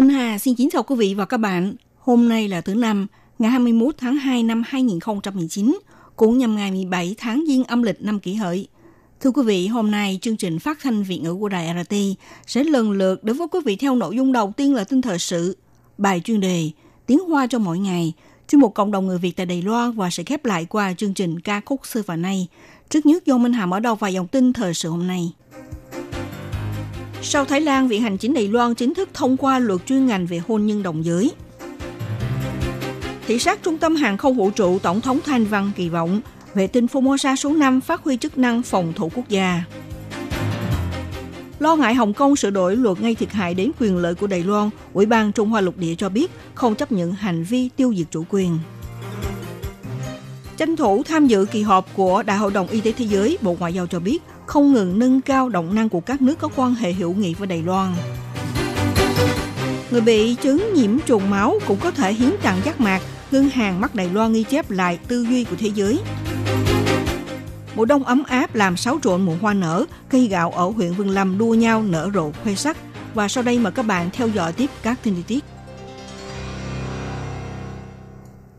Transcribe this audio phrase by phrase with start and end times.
[0.00, 1.74] Minh Hà xin kính chào quý vị và các bạn.
[1.98, 3.06] Hôm nay là thứ năm,
[3.38, 5.78] ngày 21 tháng 2 năm 2019,
[6.16, 8.68] cũng nhằm ngày 17 tháng Giêng âm lịch năm kỷ hợi.
[9.20, 11.94] Thưa quý vị, hôm nay chương trình phát thanh Việt ngữ của Đài RT
[12.46, 15.18] sẽ lần lượt đối với quý vị theo nội dung đầu tiên là tin thời
[15.18, 15.56] sự,
[15.98, 16.70] bài chuyên đề,
[17.06, 18.12] tiếng hoa cho mỗi ngày,
[18.48, 21.14] chuyên mục cộng đồng người Việt tại Đài Loan và sẽ khép lại qua chương
[21.14, 22.48] trình ca khúc xưa và nay.
[22.88, 25.32] Trước nhất, do Minh Hà mở đầu vài dòng tin thời sự hôm nay.
[27.22, 30.26] Sau Thái Lan, Viện Hành chính Đài Loan chính thức thông qua luật chuyên ngành
[30.26, 31.32] về hôn nhân đồng giới.
[33.26, 36.20] Thị sát Trung tâm Hàng không Vũ trụ Tổng thống Thanh Văn kỳ vọng
[36.54, 39.62] vệ tinh Formosa số 5 phát huy chức năng phòng thủ quốc gia.
[41.58, 44.44] Lo ngại Hồng Kông sửa đổi luật gây thiệt hại đến quyền lợi của Đài
[44.44, 47.94] Loan, Ủy ban Trung Hoa lục địa cho biết không chấp nhận hành vi tiêu
[47.96, 48.58] diệt chủ quyền.
[50.56, 53.56] Tranh thủ tham dự kỳ họp của Đại hội đồng Y tế Thế giới, Bộ
[53.58, 56.74] Ngoại giao cho biết không ngừng nâng cao động năng của các nước có quan
[56.74, 57.94] hệ hữu nghị với Đài Loan.
[59.90, 63.80] Người bị chứng nhiễm trùng máu cũng có thể hiến tặng giác mạc, ngân hàng
[63.80, 66.00] mắt Đài Loan ghi chép lại tư duy của thế giới.
[67.74, 71.08] Mùa đông ấm áp làm xáo trộn mùa hoa nở, cây gạo ở huyện Vân
[71.08, 72.76] Lâm đua nhau nở rộ khoe sắc.
[73.14, 75.44] Và sau đây mời các bạn theo dõi tiếp các tin chi tiết.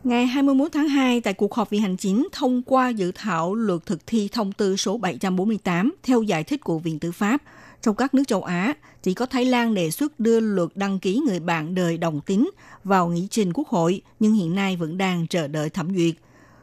[0.04, 3.86] Ngày 21 tháng 2, tại cuộc họp viện hành chính thông qua dự thảo luật
[3.86, 7.42] thực thi thông tư số 748 theo giải thích của Viện Tư pháp.
[7.82, 11.20] Trong các nước châu Á, chỉ có Thái Lan đề xuất đưa luật đăng ký
[11.26, 12.50] người bạn đời đồng tính
[12.84, 16.14] vào nghị trình quốc hội, nhưng hiện nay vẫn đang chờ đợi thẩm duyệt.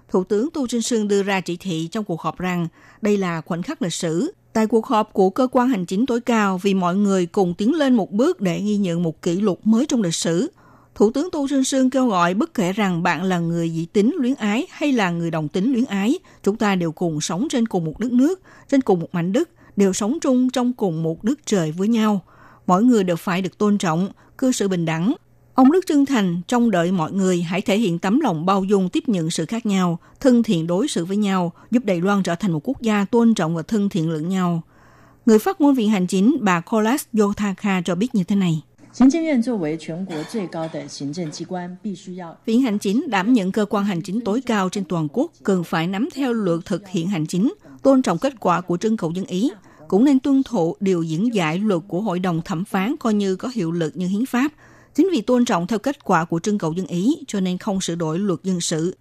[0.10, 2.68] Thủ tướng Tu Trinh Sương đưa ra chỉ thị trong cuộc họp rằng
[3.02, 4.34] đây là khoảnh khắc lịch sử.
[4.54, 7.74] Tại cuộc họp của cơ quan hành chính tối cao vì mọi người cùng tiến
[7.74, 10.52] lên một bước để ghi nhận một kỷ lục mới trong lịch sử,
[10.98, 14.16] Thủ tướng Tô Trinh Sương kêu gọi bất kể rằng bạn là người dị tính
[14.20, 17.66] luyến ái hay là người đồng tính luyến ái, chúng ta đều cùng sống trên
[17.68, 21.24] cùng một đất nước, trên cùng một mảnh đất, đều sống chung trong cùng một
[21.24, 22.22] đất trời với nhau.
[22.68, 25.14] Mỗi người đều phải được tôn trọng, cư xử bình đẳng.
[25.54, 28.90] Ông Đức chân thành trong đợi mọi người hãy thể hiện tấm lòng bao dung
[28.90, 32.36] tiếp nhận sự khác nhau, thân thiện đối xử với nhau, giúp Đài Loan trở
[32.36, 34.62] thành một quốc gia tôn trọng và thân thiện lẫn nhau.
[35.26, 38.62] Người phát ngôn viện hành chính bà Kolas Yothaka cho biết như thế này.
[38.97, 45.33] 行政院作为全国最高的行政机关，必须要 Viện hành chính đảm nhận cơ quan hành chính tối cao trên toàn quốc
[45.43, 48.97] cần phải nắm theo luật thực hiện hành chính, tôn trọng kết quả của trưng
[48.97, 49.51] cầu dân ý,
[49.89, 53.37] cũng nên tuân thủ điều diễn giải luật của Hội đồng thẩm phán coi như
[53.37, 54.53] có hiệu lực như hiến pháp.
[54.95, 57.81] Chính vì tôn trọng theo kết quả của trưng cầu dân ý cho nên không
[57.81, 58.97] sửa đổi luật dân sự.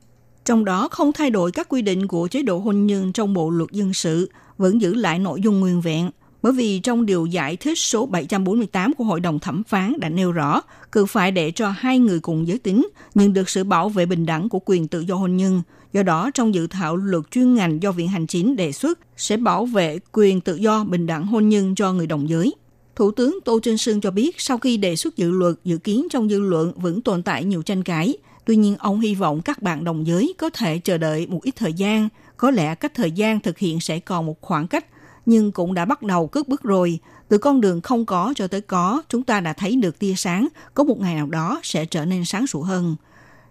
[0.45, 3.49] Trong đó không thay đổi các quy định của chế độ hôn nhân trong bộ
[3.49, 7.56] luật dân sự, vẫn giữ lại nội dung nguyên vẹn – bởi vì trong điều giải
[7.56, 11.70] thích số 748 của Hội đồng Thẩm phán đã nêu rõ, cần phải để cho
[11.70, 15.00] hai người cùng giới tính nhưng được sự bảo vệ bình đẳng của quyền tự
[15.00, 15.62] do hôn nhân.
[15.92, 19.36] Do đó, trong dự thảo luật chuyên ngành do Viện Hành Chính đề xuất sẽ
[19.36, 22.54] bảo vệ quyền tự do bình đẳng hôn nhân cho người đồng giới.
[22.96, 26.06] Thủ tướng Tô Trinh Sương cho biết sau khi đề xuất dự luật, dự kiến
[26.10, 28.16] trong dư luận vẫn tồn tại nhiều tranh cãi.
[28.44, 31.56] Tuy nhiên, ông hy vọng các bạn đồng giới có thể chờ đợi một ít
[31.56, 32.08] thời gian.
[32.36, 34.86] Có lẽ cách thời gian thực hiện sẽ còn một khoảng cách
[35.26, 36.98] nhưng cũng đã bắt đầu cất bước rồi.
[37.28, 40.48] Từ con đường không có cho tới có, chúng ta đã thấy được tia sáng,
[40.74, 42.96] có một ngày nào đó sẽ trở nên sáng sủa hơn.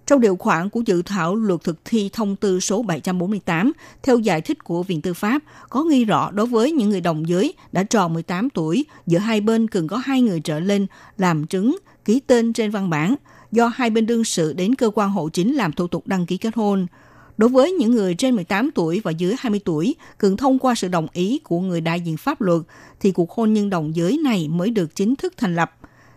[0.06, 3.72] Trong điều khoản của dự thảo luật thực thi thông tư số 748,
[4.04, 7.30] theo giải thích của Viện Tư pháp, có ghi rõ đối với những người đồng
[7.30, 10.88] giới đã tròn 18 tuổi, giữa hai bên cần có hai người trở lên
[11.18, 13.16] làm chứng, ký tên trên văn bản,
[13.52, 16.38] do hai bên đương sự đến cơ quan hộ chính làm thủ tục đăng ký
[16.38, 16.88] kết hôn–
[17.38, 20.88] Đối với những người trên 18 tuổi và dưới 20 tuổi, cần thông qua sự
[20.88, 22.62] đồng ý của người đại diện pháp luật,
[23.00, 25.72] thì cuộc hôn nhân đồng giới này mới được chính thức thành lập.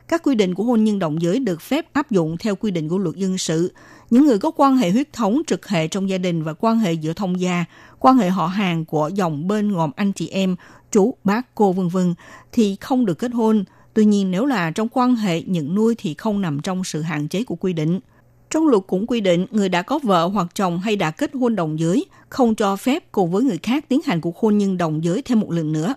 [0.09, 2.89] Các quy định của hôn nhân đồng giới được phép áp dụng theo quy định
[2.89, 3.73] của luật dân sự.
[4.11, 6.93] Những người có quan hệ huyết thống trực hệ trong gia đình và quan hệ
[6.93, 7.65] giữa thông gia,
[7.99, 10.57] quan hệ họ hàng của dòng bên gồm anh chị em,
[10.93, 12.15] chú, bác, cô vân vân
[12.53, 13.65] thì không được kết hôn.
[13.95, 17.29] Tuy nhiên nếu là trong quan hệ nhận nuôi thì không nằm trong sự hạn
[17.29, 18.01] chế của quy định.
[18.51, 21.57] Trong luật cũng quy định người đã có vợ hoặc chồng hay đã kết hôn
[21.57, 25.05] đồng giới không cho phép cùng với người khác tiến hành cuộc hôn nhân đồng
[25.05, 25.95] giới thêm một lần nữa.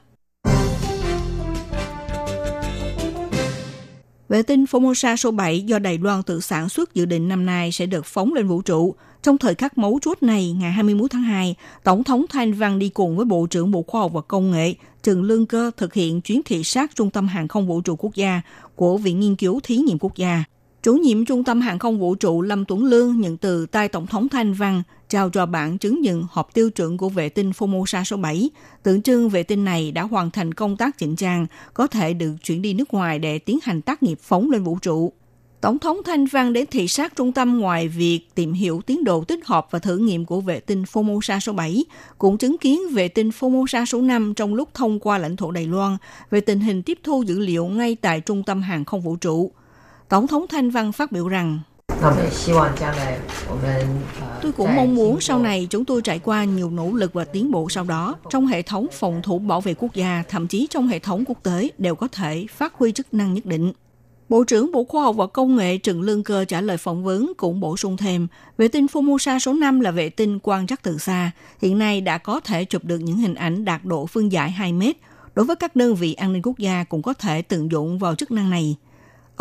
[4.30, 7.72] Vệ tinh Formosa số 7 do Đài Loan tự sản xuất dự định năm nay
[7.72, 8.96] sẽ được phóng lên vũ trụ.
[9.24, 12.90] Trong thời khắc mấu chốt này, ngày 21 tháng 2, Tổng thống Thanh Văn đi
[12.90, 16.22] cùng với Bộ trưởng Bộ Khoa học và Công nghệ Trần Lương Cơ thực hiện
[16.22, 18.42] chuyến thị sát Trung tâm Hàng không Vũ trụ Quốc gia
[18.76, 20.44] của Viện Nghiên cứu Thí nghiệm Quốc gia.
[20.84, 24.08] Chủ nhiệm Trung tâm Hàng không Vũ trụ Lâm Tuấn Lương nhận từ tay Tổng
[24.08, 28.04] thống Thanh Văn trao cho bản chứng nhận hộp tiêu chuẩn của vệ tinh Formosa
[28.04, 28.50] số 7.
[28.84, 32.34] Tượng trưng vệ tinh này đã hoàn thành công tác chỉnh trang, có thể được
[32.44, 35.14] chuyển đi nước ngoài để tiến hành tác nghiệp phóng lên vũ trụ.
[35.62, 39.24] Tổng thống Thanh Văn đến thị sát trung tâm ngoài việc tìm hiểu tiến độ
[39.24, 41.86] tích hợp và thử nghiệm của vệ tinh Formosa số 7,
[42.18, 45.68] cũng chứng kiến vệ tinh Formosa số 5 trong lúc thông qua lãnh thổ Đài
[45.68, 45.98] Loan
[46.32, 49.52] về tình hình tiếp thu dữ liệu ngay tại trung tâm hàng không vũ trụ.
[50.12, 51.60] Tổng thống Thanh Văn phát biểu rằng,
[54.42, 57.52] Tôi cũng mong muốn sau này chúng tôi trải qua nhiều nỗ lực và tiến
[57.52, 60.88] bộ sau đó trong hệ thống phòng thủ bảo vệ quốc gia, thậm chí trong
[60.88, 63.74] hệ thống quốc tế đều có thể phát huy chức năng nhất định.
[64.30, 67.34] Bộ trưởng Bộ Khoa học và Công nghệ Trần Lương Cơ trả lời phỏng vấn
[67.38, 68.28] cũng bổ sung thêm,
[68.58, 71.32] vệ tinh Formosa số 5 là vệ tinh quan trắc từ xa,
[71.62, 74.74] hiện nay đã có thể chụp được những hình ảnh đạt độ phương giải 2
[74.74, 74.98] mét.
[75.36, 78.16] Đối với các đơn vị an ninh quốc gia cũng có thể tận dụng vào
[78.16, 78.76] chức năng này.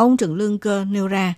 [0.01, 1.33] Ông Trần Lương Cơ nêu ra,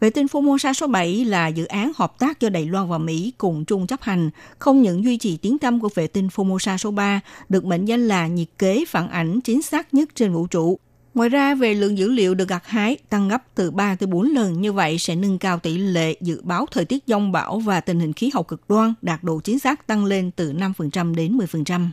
[0.00, 3.32] vệ tinh Formosa số 7 là dự án hợp tác do Đài Loan và Mỹ
[3.38, 6.90] cùng chung chấp hành, không những duy trì tiếng tâm của vệ tinh Formosa số
[6.90, 10.78] 3, được mệnh danh là nhiệt kế phản ảnh chính xác nhất trên vũ trụ.
[11.14, 14.30] Ngoài ra, về lượng dữ liệu được gặt hái tăng gấp từ 3 tới 4
[14.30, 17.80] lần, như vậy sẽ nâng cao tỷ lệ dự báo thời tiết dông bão và
[17.80, 21.38] tình hình khí hậu cực đoan, đạt độ chính xác tăng lên từ 5% đến
[21.38, 21.88] 10%.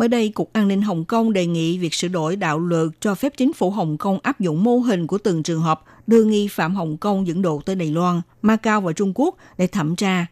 [0.00, 3.14] Mới đây, Cục An ninh Hồng Kông đề nghị việc sửa đổi đạo luật cho
[3.14, 6.48] phép chính phủ Hồng Kông áp dụng mô hình của từng trường hợp đưa nghi
[6.48, 10.26] phạm Hồng Kông dẫn độ tới Đài Loan, Macau và Trung Quốc để thẩm tra.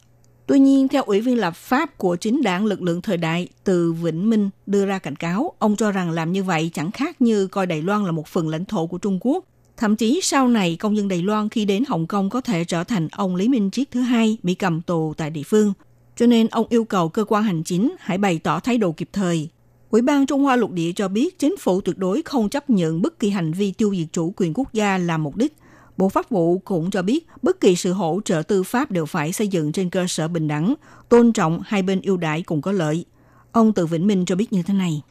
[0.46, 3.92] Tuy nhiên, theo Ủy viên lập pháp của chính đảng lực lượng thời đại từ
[3.92, 7.46] Vĩnh Minh đưa ra cảnh cáo, ông cho rằng làm như vậy chẳng khác như
[7.46, 9.44] coi Đài Loan là một phần lãnh thổ của Trung Quốc.
[9.76, 12.84] Thậm chí sau này, công dân Đài Loan khi đến Hồng Kông có thể trở
[12.84, 15.72] thành ông Lý Minh Triết thứ hai bị cầm tù tại địa phương.
[16.16, 19.08] Cho nên ông yêu cầu cơ quan hành chính hãy bày tỏ thái độ kịp
[19.12, 19.48] thời,
[19.90, 23.02] Ủy ban Trung Hoa lục địa cho biết chính phủ tuyệt đối không chấp nhận
[23.02, 25.52] bất kỳ hành vi tiêu diệt chủ quyền quốc gia làm mục đích.
[25.96, 29.32] Bộ Pháp vụ cũng cho biết bất kỳ sự hỗ trợ tư pháp đều phải
[29.32, 30.74] xây dựng trên cơ sở bình đẳng,
[31.08, 33.04] tôn trọng hai bên ưu đãi cùng có lợi.
[33.52, 35.02] Ông Từ Vĩnh Minh cho biết như thế này.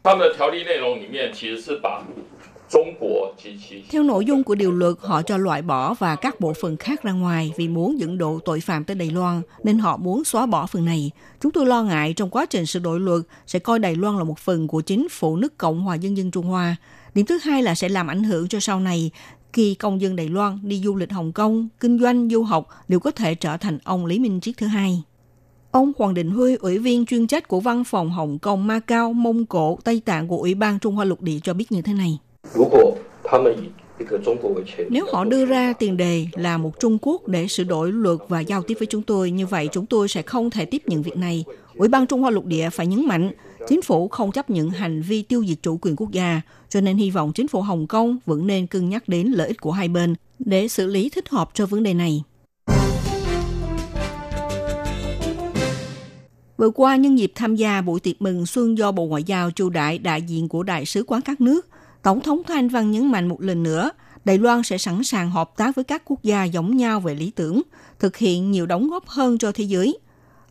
[3.90, 7.04] Theo nội dung của điều luật, họ cho loại bỏ và các bộ phận khác
[7.04, 10.46] ra ngoài vì muốn dẫn độ tội phạm tới Đài Loan, nên họ muốn xóa
[10.46, 11.12] bỏ phần này.
[11.42, 14.24] Chúng tôi lo ngại trong quá trình sửa đổi luật sẽ coi Đài Loan là
[14.24, 16.76] một phần của chính phủ nước Cộng hòa Dân dân Trung Hoa.
[17.14, 19.12] Điểm thứ hai là sẽ làm ảnh hưởng cho sau này
[19.54, 23.00] khi công dân Đài Loan đi du lịch Hồng Kông, kinh doanh, du học đều
[23.00, 25.04] có thể trở thành ông Lý Minh Triết thứ hai.
[25.72, 29.46] Ông Hoàng Định Huy, ủy viên chuyên trách của văn phòng Hồng Kông, Macau, Mông
[29.46, 32.20] Cổ, Tây Tạng của Ủy ban Trung Hoa Lục Địa cho biết như thế này.
[34.90, 38.40] Nếu họ đưa ra tiền đề là một Trung Quốc để sửa đổi luật và
[38.40, 41.18] giao tiếp với chúng tôi, như vậy chúng tôi sẽ không thể tiếp nhận việc
[41.18, 41.46] này.
[41.76, 43.32] Ủy ban Trung Hoa lục địa phải nhấn mạnh,
[43.68, 46.98] chính phủ không chấp nhận hành vi tiêu diệt chủ quyền quốc gia, cho nên
[46.98, 49.88] hy vọng chính phủ Hồng Kông vẫn nên cân nhắc đến lợi ích của hai
[49.88, 52.24] bên để xử lý thích hợp cho vấn đề này.
[56.58, 59.70] Vừa qua, nhân dịp tham gia buổi tiệc mừng xuân do Bộ Ngoại giao chu
[59.70, 61.68] đại đại diện của đại sứ quán các nước,
[62.04, 63.92] Tổng thống Thanh Văn nhấn mạnh một lần nữa,
[64.26, 67.32] Đài Loan sẽ sẵn sàng hợp tác với các quốc gia giống nhau về lý
[67.32, 67.62] tưởng,
[68.00, 69.98] thực hiện nhiều đóng góp hơn cho thế giới.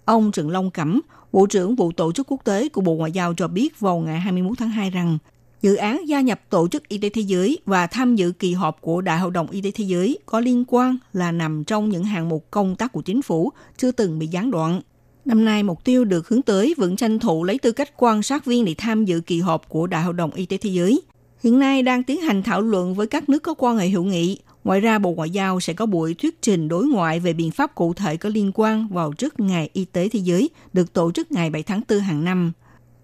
[0.05, 1.01] Ông Trần Long Cẩm,
[1.33, 4.21] Bộ trưởng Vụ Tổ chức Quốc tế của Bộ Ngoại giao cho biết vào ngày
[4.21, 5.19] 21 tháng 2 rằng,
[5.63, 8.81] dự án gia nhập Tổ chức Y tế Thế giới và tham dự kỳ họp
[8.81, 12.05] của Đại hội đồng Y tế Thế giới có liên quan là nằm trong những
[12.05, 14.81] hạng mục công tác của chính phủ chưa từng bị gián đoạn.
[15.25, 18.45] Năm nay, mục tiêu được hướng tới vẫn tranh thủ lấy tư cách quan sát
[18.45, 21.03] viên để tham dự kỳ họp của Đại hội đồng Y tế Thế giới
[21.43, 24.39] hiện nay đang tiến hành thảo luận với các nước có quan hệ hữu nghị.
[24.65, 27.75] Ngoài ra, Bộ Ngoại giao sẽ có buổi thuyết trình đối ngoại về biện pháp
[27.75, 31.33] cụ thể có liên quan vào trước Ngày Y tế Thế giới, được tổ chức
[31.33, 32.53] ngày 7 tháng 4 hàng năm.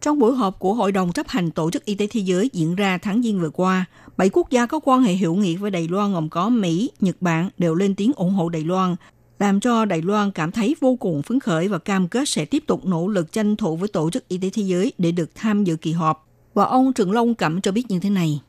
[0.01, 2.75] Trong buổi họp của Hội đồng chấp hành Tổ chức Y tế Thế giới diễn
[2.75, 3.85] ra tháng Giêng vừa qua,
[4.17, 7.17] bảy quốc gia có quan hệ hữu nghị với Đài Loan gồm có Mỹ, Nhật
[7.21, 8.97] Bản đều lên tiếng ủng hộ Đài Loan,
[9.39, 12.65] làm cho Đài Loan cảm thấy vô cùng phấn khởi và cam kết sẽ tiếp
[12.67, 15.65] tục nỗ lực tranh thủ với Tổ chức Y tế Thế giới để được tham
[15.65, 16.32] dự kỳ họp.
[16.55, 18.41] Và ông Trần Long Cẩm cho biết như thế này.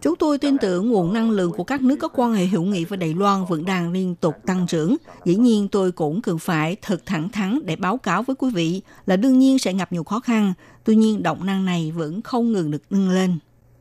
[0.00, 2.84] Chúng tôi tin tưởng nguồn năng lượng của các nước có quan hệ hữu nghị
[2.84, 4.96] với Đài Loan vẫn đang liên tục tăng trưởng.
[5.24, 8.82] Dĩ nhiên tôi cũng cần phải thật thẳng thắn để báo cáo với quý vị
[9.06, 10.52] là đương nhiên sẽ gặp nhiều khó khăn.
[10.84, 13.38] Tuy nhiên động năng này vẫn không ngừng được nâng lên.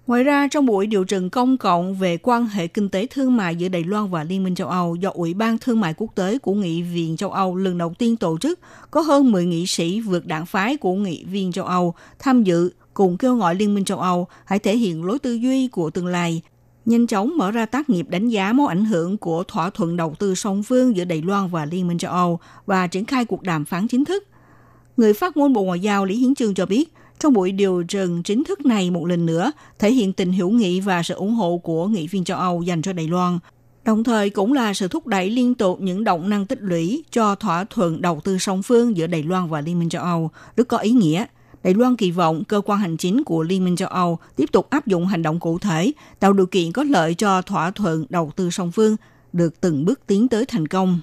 [0.08, 3.55] Ngoài ra, trong buổi điều trần công cộng về quan hệ kinh tế thương mại
[3.55, 6.38] giữa Đài Loan và Liên minh châu Âu do Ủy ban Thương mại Quốc tế
[6.39, 8.60] của Nghị viện châu Âu lần đầu tiên tổ chức,
[8.91, 12.72] có hơn 10 nghị sĩ vượt đảng phái của Nghị viên châu Âu tham dự
[12.93, 16.08] cùng kêu gọi Liên minh châu Âu hãy thể hiện lối tư duy của tương
[16.08, 16.41] lai,
[16.86, 20.15] nhanh chóng mở ra tác nghiệp đánh giá mối ảnh hưởng của thỏa thuận đầu
[20.20, 23.43] tư song phương giữa Đài Loan và Liên minh châu Âu và triển khai cuộc
[23.43, 24.24] đàm phán chính thức.
[24.98, 28.24] Người phát ngôn Bộ Ngoại giao Lý Hiến Trương cho biết, trong buổi điều trần
[28.24, 31.58] chính thức này một lần nữa thể hiện tình hữu nghị và sự ủng hộ
[31.58, 33.40] của nghị viên châu Âu dành cho Đài Loan,
[33.86, 37.36] đồng thời cũng là sự thúc đẩy liên tục những động năng tích lũy cho
[37.36, 40.68] thỏa thuận đầu tư song phương giữa Đài Loan và Liên minh châu Âu, rất
[40.68, 41.25] có ý nghĩa.
[41.63, 44.70] Đài Loan kỳ vọng cơ quan hành chính của Liên minh châu Âu tiếp tục
[44.70, 48.32] áp dụng hành động cụ thể, tạo điều kiện có lợi cho thỏa thuận đầu
[48.36, 48.96] tư song phương
[49.34, 51.00] được từng bước tiến tới thành công.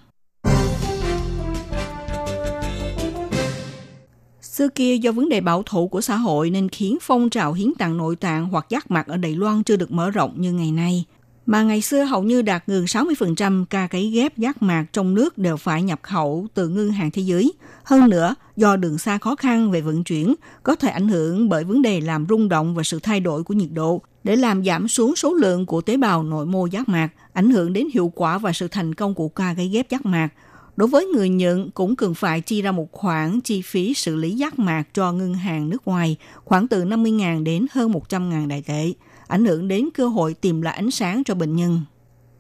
[4.59, 7.73] Xưa kia do vấn đề bảo thủ của xã hội nên khiến phong trào hiến
[7.79, 10.73] tặng nội tạng hoặc giác mạc ở Đài Loan chưa được mở rộng như ngày
[10.73, 11.05] nay.
[11.47, 15.39] Mà ngày xưa hầu như đạt gần 60% ca cấy ghép giác mạc trong nước
[15.39, 17.53] đều phải nhập khẩu từ ngân hàng thế giới.
[17.85, 21.65] Hơn nữa, do đường xa khó khăn về vận chuyển, có thể ảnh hưởng bởi
[21.65, 24.89] vấn đề làm rung động và sự thay đổi của nhiệt độ, để làm giảm
[24.89, 28.39] xuống số lượng của tế bào nội mô giác mạc, ảnh hưởng đến hiệu quả
[28.39, 30.29] và sự thành công của ca cấy ghép giác mạc–
[30.79, 34.31] Đối với người nhận cũng cần phải chi ra một khoản chi phí xử lý
[34.31, 38.93] giác mạc cho ngân hàng nước ngoài, khoảng từ 50.000 đến hơn 100.000 đại tệ,
[39.27, 41.81] ảnh hưởng đến cơ hội tìm lại ánh sáng cho bệnh nhân.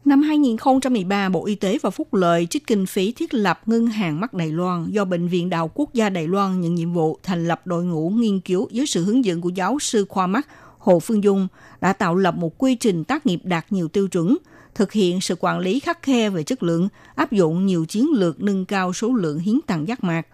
[0.04, 4.20] Năm 2013, Bộ Y tế và Phúc lợi trích kinh phí thiết lập Ngân hàng
[4.20, 7.48] mắt Đài Loan do Bệnh viện Đạo Quốc gia Đài Loan nhận nhiệm vụ thành
[7.48, 11.00] lập đội ngũ nghiên cứu dưới sự hướng dẫn của giáo sư khoa mắt Hồ
[11.00, 11.48] Phương Dung
[11.80, 14.36] đã tạo lập một quy trình tác nghiệp đạt nhiều tiêu chuẩn–
[14.74, 18.42] thực hiện sự quản lý khắc khe về chất lượng, áp dụng nhiều chiến lược
[18.42, 20.26] nâng cao số lượng hiến tặng giác mạc.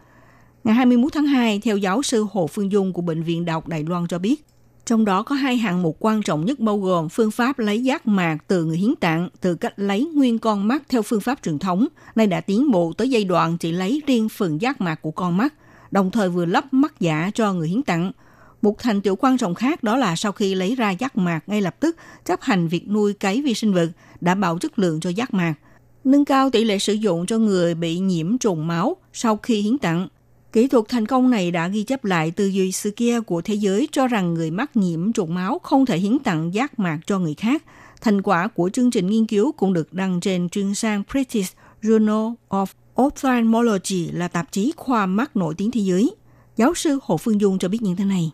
[0.65, 3.69] Ngày 21 tháng 2, theo giáo sư Hồ Phương Dung của Bệnh viện Đại học
[3.69, 4.45] Đài Loan cho biết,
[4.85, 8.07] trong đó có hai hạng mục quan trọng nhất bao gồm phương pháp lấy giác
[8.07, 11.59] mạc từ người hiến tặng từ cách lấy nguyên con mắt theo phương pháp truyền
[11.59, 15.11] thống, nay đã tiến bộ tới giai đoạn chỉ lấy riêng phần giác mạc của
[15.11, 15.55] con mắt,
[15.91, 18.13] đồng thời vừa lắp mắt giả cho người hiến tặng–
[18.65, 21.61] một thành tựu quan trọng khác đó là sau khi lấy ra giác mạc ngay
[21.61, 23.89] lập tức chấp hành việc nuôi cấy vi sinh vật,
[24.21, 25.55] đảm bảo chất lượng cho giác mạc,
[26.05, 29.79] nâng cao tỷ lệ sử dụng cho người bị nhiễm trùng máu sau khi hiến
[29.79, 30.09] tặng.
[30.53, 33.55] Kỹ thuật thành công này đã ghi chép lại tư duy xưa kia của thế
[33.55, 37.19] giới cho rằng người mắc nhiễm trùng máu không thể hiến tặng giác mạc cho
[37.19, 37.63] người khác.
[38.01, 42.35] Thành quả của chương trình nghiên cứu cũng được đăng trên chuyên sang British Journal
[42.49, 42.67] of
[43.03, 46.15] Ophthalmology là tạp chí khoa mắt nổi tiếng thế giới.
[46.57, 48.31] Giáo sư Hồ Phương Dung cho biết như thế này.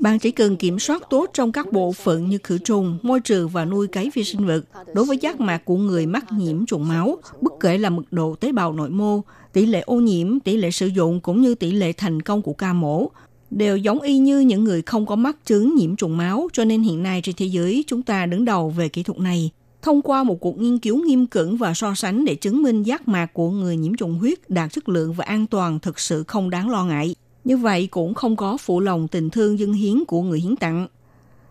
[0.00, 3.48] Bạn chỉ cần kiểm soát tốt trong các bộ phận như khử trùng, môi trường
[3.48, 4.60] và nuôi cấy vi sinh vật.
[4.94, 8.34] Đối với giác mạc của người mắc nhiễm trùng máu, bất kể là mật độ
[8.40, 9.20] tế bào nội mô,
[9.52, 12.52] tỷ lệ ô nhiễm, tỷ lệ sử dụng cũng như tỷ lệ thành công của
[12.52, 13.10] ca mổ
[13.50, 16.82] đều giống y như những người không có mắc chứng nhiễm trùng máu, cho nên
[16.82, 19.50] hiện nay trên thế giới chúng ta đứng đầu về kỹ thuật này
[19.84, 23.08] thông qua một cuộc nghiên cứu nghiêm cẩn và so sánh để chứng minh giác
[23.08, 26.50] mạc của người nhiễm trùng huyết đạt chất lượng và an toàn thực sự không
[26.50, 27.14] đáng lo ngại.
[27.44, 30.86] Như vậy cũng không có phụ lòng tình thương dân hiến của người hiến tặng.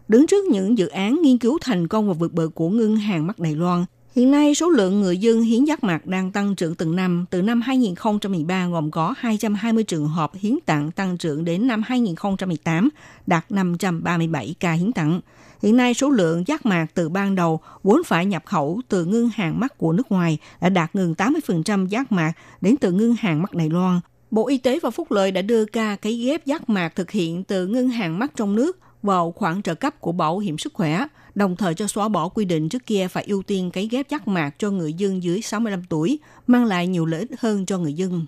[0.07, 3.27] Đứng trước những dự án nghiên cứu thành công và vượt bậc của ngân hàng
[3.27, 3.85] mắt Đài Loan,
[4.15, 7.25] Hiện nay, số lượng người dân hiến giác mạc đang tăng trưởng từng năm.
[7.29, 12.89] Từ năm 2013 gồm có 220 trường hợp hiến tặng tăng trưởng đến năm 2018
[13.27, 15.19] đạt 537 ca hiến tặng.
[15.63, 19.29] Hiện nay, số lượng giác mạc từ ban đầu vốn phải nhập khẩu từ ngân
[19.35, 23.41] hàng mắt của nước ngoài đã đạt gần 80% giác mạc đến từ ngân hàng
[23.41, 23.99] mắt Đài Loan.
[24.31, 27.43] Bộ Y tế và Phúc lợi đã đưa ca cấy ghép giác mạc thực hiện
[27.43, 31.07] từ ngân hàng mắt trong nước vào khoản trợ cấp của Bảo hiểm sức khỏe,
[31.35, 34.27] đồng thời cho xóa bỏ quy định trước kia phải ưu tiên cấy ghép giác
[34.27, 37.93] mạc cho người dân dưới 65 tuổi, mang lại nhiều lợi ích hơn cho người
[37.93, 38.25] dân.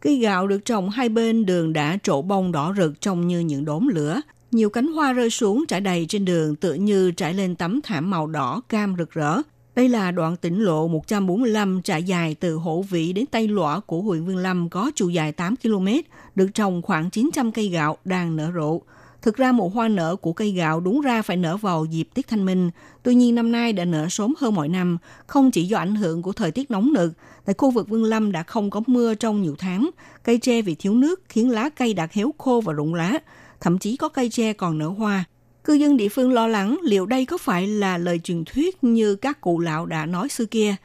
[0.00, 3.64] Cây gạo được trồng hai bên đường đã trổ bông đỏ rực trông như những
[3.64, 4.20] đốm lửa.
[4.50, 8.10] Nhiều cánh hoa rơi xuống trải đầy trên đường tựa như trải lên tấm thảm
[8.10, 9.36] màu đỏ cam rực rỡ.
[9.80, 14.00] Đây là đoạn tỉnh lộ 145 trải dài từ Hổ Vĩ đến Tây Lõa của
[14.00, 15.86] huyện Vương Lâm có chiều dài 8 km,
[16.34, 18.80] được trồng khoảng 900 cây gạo đang nở rộ.
[19.22, 22.28] Thực ra mùa hoa nở của cây gạo đúng ra phải nở vào dịp tiết
[22.28, 22.70] thanh minh.
[23.02, 26.22] Tuy nhiên năm nay đã nở sớm hơn mọi năm, không chỉ do ảnh hưởng
[26.22, 27.12] của thời tiết nóng nực.
[27.44, 29.90] Tại khu vực Vương Lâm đã không có mưa trong nhiều tháng.
[30.22, 33.12] Cây tre vì thiếu nước khiến lá cây đã héo khô và rụng lá.
[33.60, 35.24] Thậm chí có cây tre còn nở hoa.
[35.64, 39.14] Cư dân địa phương lo lắng liệu đây có phải là lời truyền thuyết như
[39.14, 40.76] các cụ lão đã nói xưa kia.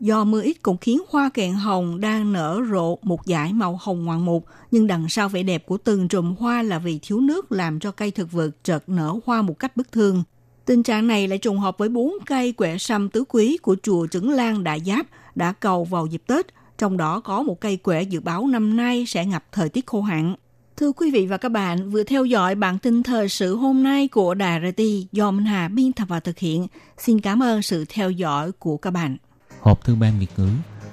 [0.00, 4.04] Do mưa ít cũng khiến hoa kèn hồng đang nở rộ một dải màu hồng
[4.04, 7.52] ngoạn mục, nhưng đằng sau vẻ đẹp của từng trùm hoa là vì thiếu nước
[7.52, 10.22] làm cho cây thực vật chợt nở hoa một cách bất thường.
[10.64, 14.06] Tình trạng này lại trùng hợp với bốn cây quẻ sâm tứ quý của chùa
[14.06, 16.46] Trứng Lan Đại Giáp đã cầu vào dịp Tết,
[16.78, 20.02] trong đó có một cây quẻ dự báo năm nay sẽ ngập thời tiết khô
[20.02, 20.34] hạn.
[20.80, 24.08] Thưa quý vị và các bạn, vừa theo dõi bản tin thời sự hôm nay
[24.08, 24.82] của Đài RT
[25.12, 26.66] do Minh Hà biên tập và thực hiện.
[26.98, 29.16] Xin cảm ơn sự theo dõi của các bạn.
[29.60, 30.48] Hộp thư ban Việt ngữ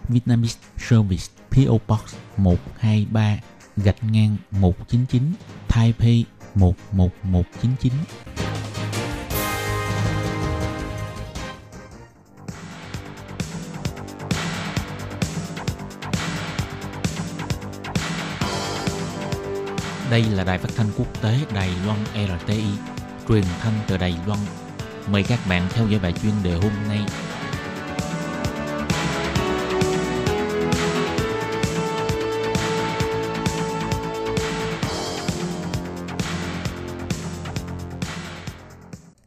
[0.10, 3.40] Vietnamese Service PO Box 123
[3.78, 5.24] gạch ngang 199
[5.68, 6.26] Taipei
[6.56, 7.92] 11199
[20.12, 22.64] Đây là đài phát thanh quốc tế Đài Loan RTI,
[23.30, 24.40] truyền thanh từ Đài Loan.
[25.12, 27.00] Mời các bạn theo dõi bài chuyên đề hôm nay.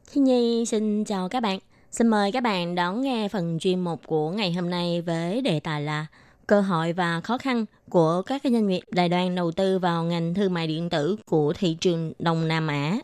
[0.07, 1.59] Khi Nhi xin chào các bạn.
[1.91, 5.61] Xin mời các bạn đón nghe phần chuyên mục của ngày hôm nay với đề
[5.61, 6.07] tài là
[6.51, 10.35] cơ hội và khó khăn của các doanh nghiệp Đài Loan đầu tư vào ngành
[10.35, 12.99] thương mại điện tử của thị trường Đông Nam Á.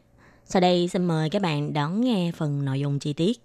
[0.44, 3.40] Sau đây xin mời các bạn đón nghe phần nội dung chi tiết.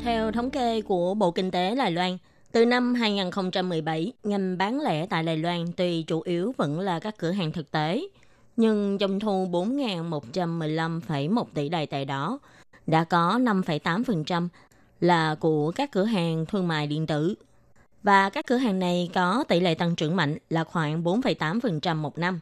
[0.00, 2.18] Theo thống kê của Bộ Kinh tế Đài Loan,
[2.52, 7.18] từ năm 2017, ngành bán lẻ tại Đài Loan tuy chủ yếu vẫn là các
[7.18, 8.08] cửa hàng thực tế,
[8.56, 12.38] nhưng doanh thu 4.115,1 tỷ đài tệ đó
[12.86, 14.48] đã có 5,8%
[15.00, 17.34] là của các cửa hàng thương mại điện tử.
[18.02, 22.18] Và các cửa hàng này có tỷ lệ tăng trưởng mạnh là khoảng 4,8% một
[22.18, 22.40] năm.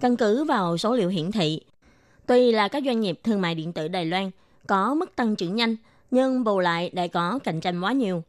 [0.00, 1.60] Căn cứ vào số liệu hiển thị,
[2.26, 4.30] tuy là các doanh nghiệp thương mại điện tử Đài Loan
[4.66, 5.76] có mức tăng trưởng nhanh,
[6.10, 8.22] nhưng bù lại lại có cạnh tranh quá nhiều.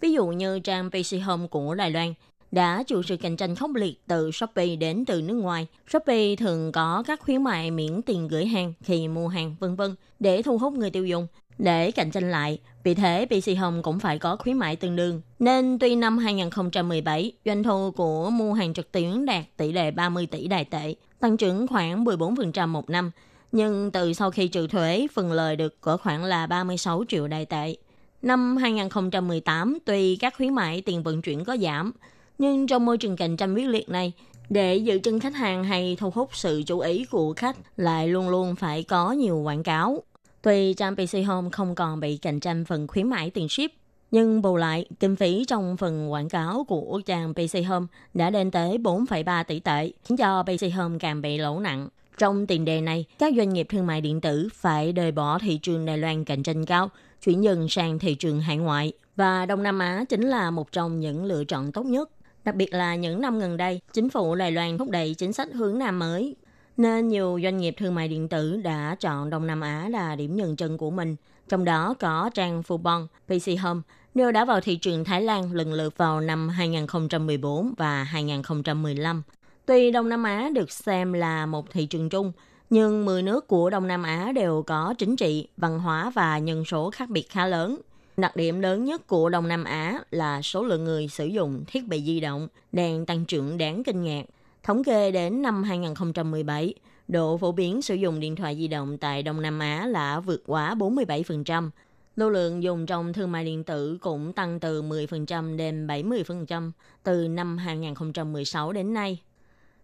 [0.00, 2.14] Ví dụ như trang PC Home của Đài Loan
[2.50, 5.66] đã chịu sự cạnh tranh khốc liệt từ Shopee đến từ nước ngoài.
[5.92, 9.94] Shopee thường có các khuyến mại miễn tiền gửi hàng khi mua hàng vân vân
[10.20, 11.26] để thu hút người tiêu dùng.
[11.58, 15.20] Để cạnh tranh lại, vì thế PC Home cũng phải có khuyến mại tương đương.
[15.38, 20.26] Nên tuy năm 2017, doanh thu của mua hàng trực tuyến đạt tỷ lệ 30
[20.26, 23.10] tỷ đài tệ, tăng trưởng khoảng 14% một năm,
[23.52, 27.46] nhưng từ sau khi trừ thuế, phần lời được có khoảng là 36 triệu đài
[27.46, 27.76] tệ.
[28.22, 31.92] Năm 2018, tuy các khuyến mại tiền vận chuyển có giảm,
[32.38, 34.12] nhưng trong môi trường cạnh tranh quyết liệt này,
[34.48, 38.28] để giữ chân khách hàng hay thu hút sự chú ý của khách lại luôn
[38.28, 40.02] luôn phải có nhiều quảng cáo.
[40.42, 43.70] Tuy trang PC Home không còn bị cạnh tranh phần khuyến mãi tiền ship,
[44.10, 48.50] nhưng bù lại, kinh phí trong phần quảng cáo của trang PC Home đã lên
[48.50, 51.88] tới 4,3 tỷ tệ, khiến cho PC Home càng bị lỗ nặng.
[52.18, 55.58] Trong tiền đề này, các doanh nghiệp thương mại điện tử phải rời bỏ thị
[55.62, 56.90] trường Đài Loan cạnh tranh cao,
[57.24, 58.92] chuyển dần sang thị trường hải ngoại.
[59.16, 62.10] Và Đông Nam Á chính là một trong những lựa chọn tốt nhất.
[62.48, 65.48] Đặc biệt là những năm gần đây, chính phủ Đài Loan thúc đẩy chính sách
[65.52, 66.36] hướng Nam mới,
[66.76, 70.36] nên nhiều doanh nghiệp thương mại điện tử đã chọn Đông Nam Á là điểm
[70.36, 71.16] dừng chân của mình.
[71.48, 73.80] Trong đó có trang Fubon, PC Home,
[74.14, 79.22] đều đã vào thị trường Thái Lan lần lượt vào năm 2014 và 2015.
[79.66, 82.32] Tuy Đông Nam Á được xem là một thị trường chung,
[82.70, 86.64] nhưng 10 nước của Đông Nam Á đều có chính trị, văn hóa và nhân
[86.64, 87.80] số khác biệt khá lớn.
[88.18, 91.86] Đặc điểm lớn nhất của Đông Nam Á là số lượng người sử dụng thiết
[91.86, 94.22] bị di động đang tăng trưởng đáng kinh ngạc.
[94.62, 96.74] Thống kê đến năm 2017,
[97.08, 100.42] độ phổ biến sử dụng điện thoại di động tại Đông Nam Á là vượt
[100.46, 101.70] quá 47%.
[102.16, 106.70] Lưu lượng dùng trong thương mại điện tử cũng tăng từ 10% đến 70%
[107.02, 109.22] từ năm 2016 đến nay.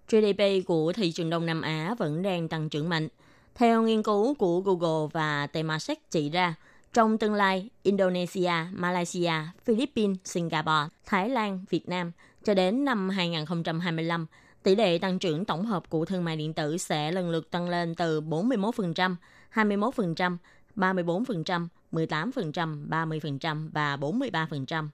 [0.09, 3.09] GDP của thị trường Đông Nam Á vẫn đang tăng trưởng mạnh.
[3.55, 6.55] Theo nghiên cứu của Google và Temasek chỉ ra,
[6.94, 9.33] trong tương lai, Indonesia, Malaysia,
[9.64, 12.12] Philippines, Singapore, Thái Lan, Việt Nam
[12.44, 14.26] cho đến năm 2025,
[14.62, 17.68] tỷ lệ tăng trưởng tổng hợp của thương mại điện tử sẽ lần lượt tăng
[17.68, 19.14] lên từ 41%,
[19.54, 20.37] 21%,
[20.76, 24.88] 34%, 18%, 30% và 43%.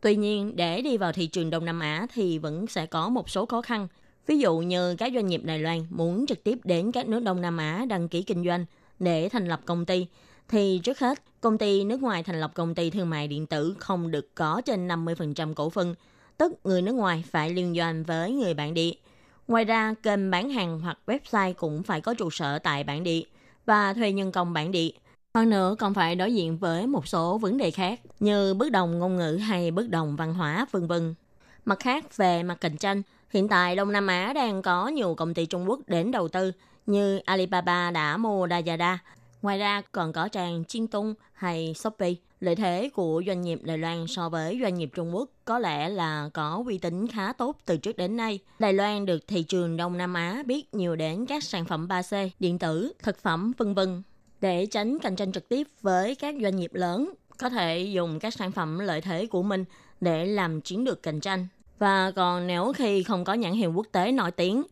[0.00, 3.30] Tuy nhiên, để đi vào thị trường Đông Nam Á thì vẫn sẽ có một
[3.30, 3.88] số khó khăn.
[4.26, 7.40] Ví dụ như các doanh nghiệp Đài Loan muốn trực tiếp đến các nước Đông
[7.40, 8.64] Nam Á đăng ký kinh doanh
[8.98, 10.06] để thành lập công ty,
[10.48, 13.74] thì trước hết, công ty nước ngoài thành lập công ty thương mại điện tử
[13.78, 15.94] không được có trên 50% cổ phần,
[16.36, 18.92] tức người nước ngoài phải liên doanh với người bản địa.
[19.48, 23.22] Ngoài ra, kênh bán hàng hoặc website cũng phải có trụ sở tại bản địa
[23.66, 24.90] và thuê nhân công bản địa.
[25.34, 28.98] Hơn nữa còn phải đối diện với một số vấn đề khác như bất đồng
[28.98, 31.14] ngôn ngữ hay bất đồng văn hóa vân vân.
[31.64, 35.34] Mặt khác, về mặt cạnh tranh, hiện tại Đông Nam Á đang có nhiều công
[35.34, 36.52] ty Trung Quốc đến đầu tư
[36.86, 38.96] như Alibaba đã mua Dajada,
[39.42, 42.14] Ngoài ra còn có trang Chiên Tung hay Shopee.
[42.40, 45.88] Lợi thế của doanh nghiệp Đài Loan so với doanh nghiệp Trung Quốc có lẽ
[45.88, 48.38] là có uy tín khá tốt từ trước đến nay.
[48.58, 52.28] Đài Loan được thị trường Đông Nam Á biết nhiều đến các sản phẩm 3C,
[52.38, 54.02] điện tử, thực phẩm, vân vân
[54.40, 58.34] để tránh cạnh tranh trực tiếp với các doanh nghiệp lớn, có thể dùng các
[58.34, 59.64] sản phẩm lợi thế của mình
[60.00, 61.46] để làm chiến lược cạnh tranh.
[61.78, 64.62] Và còn nếu khi không có nhãn hiệu quốc tế nổi tiếng,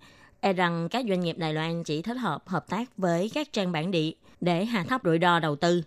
[0.40, 3.72] e rằng các doanh nghiệp Đài Loan chỉ thích hợp hợp tác với các trang
[3.72, 5.83] bản địa để hạ thấp rủi ro đầu tư.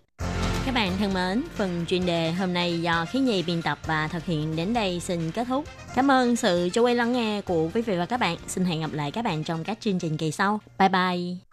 [0.66, 4.08] Các bạn thân mến, phần chuyên đề hôm nay do Khí Nhi biên tập và
[4.08, 5.66] thực hiện đến đây xin kết thúc.
[5.96, 8.38] Cảm ơn sự chú ý lắng nghe của quý vị và các bạn.
[8.48, 10.60] Xin hẹn gặp lại các bạn trong các chương trình kỳ sau.
[10.80, 11.53] Bye bye!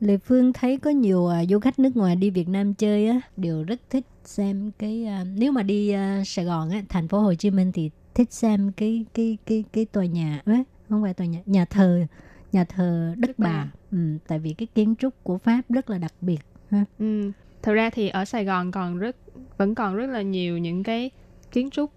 [0.00, 3.20] Lệ Phương thấy có nhiều uh, du khách nước ngoài đi Việt Nam chơi á
[3.36, 7.20] đều rất thích xem cái uh, nếu mà đi uh, Sài Gòn á thành phố
[7.20, 11.14] Hồ Chí Minh thì thích xem cái cái cái cái tòa nhà ấy, không phải
[11.14, 12.06] tòa nhà nhà thờ
[12.52, 13.48] nhà thờ Đức, Đức Bà.
[13.48, 13.70] Bà.
[13.90, 16.84] Ừ, tại vì cái kiến trúc của Pháp rất là đặc biệt ha.
[16.98, 17.30] Ừ,
[17.62, 19.16] thực ra thì ở Sài Gòn còn rất
[19.56, 21.10] vẫn còn rất là nhiều những cái
[21.52, 21.90] kiến trúc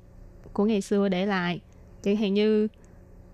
[0.53, 1.61] của ngày xưa để lại.
[2.03, 2.67] Chẳng hạn như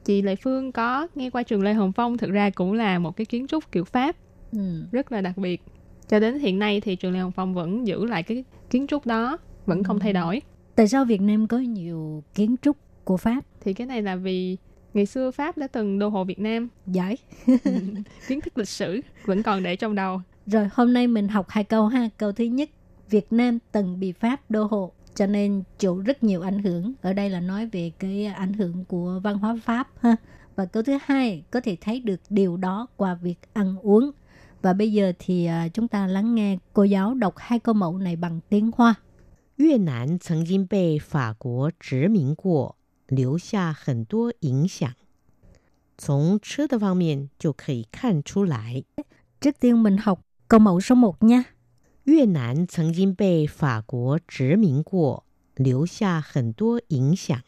[0.06, 3.16] chị Lệ Phương có nghe qua trường Lê Hồng Phong thực ra cũng là một
[3.16, 4.16] cái kiến trúc kiểu Pháp
[4.52, 4.84] Ừ.
[4.92, 5.62] rất là đặc biệt.
[6.08, 9.06] Cho đến hiện nay thì trường Lê Hồng Phong vẫn giữ lại cái kiến trúc
[9.06, 10.42] đó, vẫn không thay đổi.
[10.76, 13.42] Tại sao Việt Nam có nhiều kiến trúc của Pháp?
[13.62, 14.58] Thì cái này là vì
[14.94, 17.18] ngày xưa Pháp đã từng đô hộ Việt Nam, Giỏi.
[18.28, 20.22] kiến thức lịch sử vẫn còn để trong đầu.
[20.46, 22.10] Rồi hôm nay mình học hai câu ha.
[22.18, 22.70] Câu thứ nhất,
[23.10, 26.94] Việt Nam từng bị Pháp đô hộ cho nên chịu rất nhiều ảnh hưởng.
[27.02, 30.16] Ở đây là nói về cái ảnh hưởng của văn hóa Pháp ha.
[30.56, 34.12] Và câu thứ hai, có thể thấy được điều đó qua việc ăn uống.
[34.67, 37.99] Và bây giờ thì à, chúng ta lắng nghe cô giáo đọc hai câu mẫu
[37.99, 38.95] này bằng tiếng Hoa.
[39.57, 42.77] 越南曾经被法国殖民过，
[43.09, 44.93] 留下很多影响。
[45.99, 48.85] 从吃的方面就可以看出来，
[49.41, 51.45] Trước tiên mình học câu mẫu số 1 nha.
[52.05, 55.25] 越南曾经被法国殖民过，
[55.57, 57.39] 留下很多影响。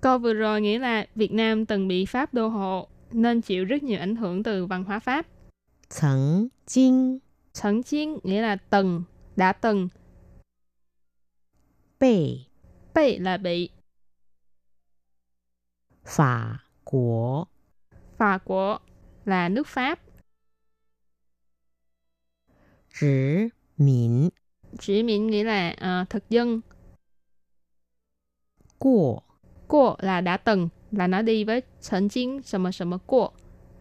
[0.00, 3.82] Câu vừa rồi nghĩa là Việt Nam từng bị Pháp đô hộ nên chịu rất
[3.82, 5.26] nhiều ảnh hưởng từ văn hóa Pháp.
[5.88, 7.20] 曾经
[7.52, 9.04] 曾chiến nghĩa là từng,
[9.36, 9.88] đã từng.
[11.98, 12.46] 被
[12.94, 13.70] Bị là bị.
[16.04, 17.46] 法国
[18.18, 18.78] Phà của
[19.24, 19.98] là nước Pháp.
[22.90, 24.30] 殖民
[24.78, 26.60] Chỉ miễn nghĩa là ờ, thực dân.
[28.78, 29.22] 过
[29.68, 33.32] Của là đã từng, là nó đi với曾经什么什么过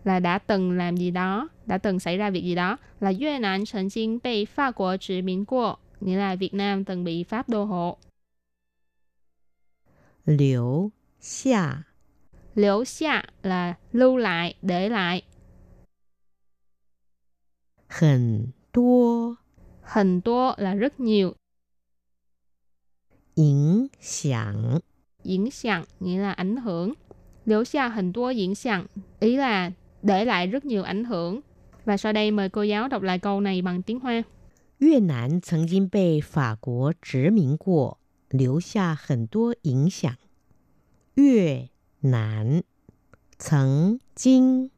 [0.04, 2.78] là đã từng làm gì đó, đã từng xảy ra việc gì đó.
[3.00, 7.98] Là Việt Nam曾经被法国殖民过 nghĩa là Việt Nam từng bị Pháp đô hộ.
[10.26, 11.84] 留下
[12.56, 15.24] Liễu xạ là lưu lại, để lại.
[17.88, 19.38] 很多
[19.84, 21.36] Hình tố là rất nhiều.
[23.36, 24.82] 影响。
[25.24, 26.94] Diễn sẵn nghĩa là ảnh hưởng.
[27.46, 28.86] Liễu xạ hình tố diễn sẵn
[29.20, 29.72] ý là
[30.04, 31.42] để lại rất nhiều ảnh hưởng.
[31.86, 34.24] Và sau đây mời cô giáo đọc lại câu này bằng tiếng Hoa.
[34.80, 37.98] 越南曾经被法国殖民过，
[38.30, 40.16] 留下很多影响。
[41.16, 41.68] 越
[42.00, 42.64] 南
[43.38, 44.72] 曾经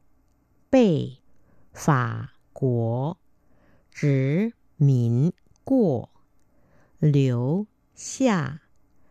[0.68, 1.18] 被
[1.72, 3.16] 法国
[3.92, 6.10] 殖民过，
[6.98, 8.62] 留下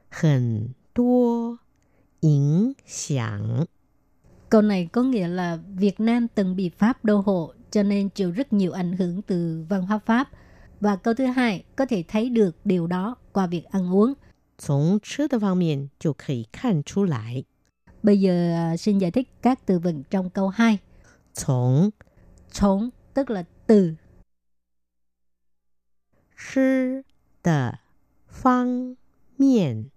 [0.09, 1.59] 很多
[2.19, 3.67] 影响。
[4.49, 8.31] Câu này có nghĩa là Việt Nam từng bị Pháp đô hộ cho nên chịu
[8.31, 10.29] rất nhiều ảnh hưởng từ văn hóa Pháp.
[10.79, 14.13] Và câu thứ hai, có thể thấy được điều đó qua việc ăn uống.
[14.63, 17.45] 从吃的方面就可以看出来。
[18.03, 20.77] Bây giờ à, xin giải thích các từ vựng trong câu 2.
[21.33, 21.91] 从
[22.51, 23.95] Trốn tức là từ,
[26.35, 27.03] 吃
[27.43, 27.79] 的
[28.27, 28.97] 方
[29.37, 29.91] 面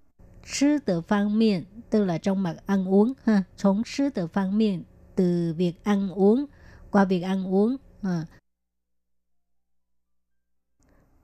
[0.49, 4.57] sư tử phương miệng tức là trong mặt ăn uống ha chống sư tử phương
[4.57, 4.83] miệng
[5.15, 6.45] từ việc ăn uống
[6.91, 8.25] qua việc ăn uống ha.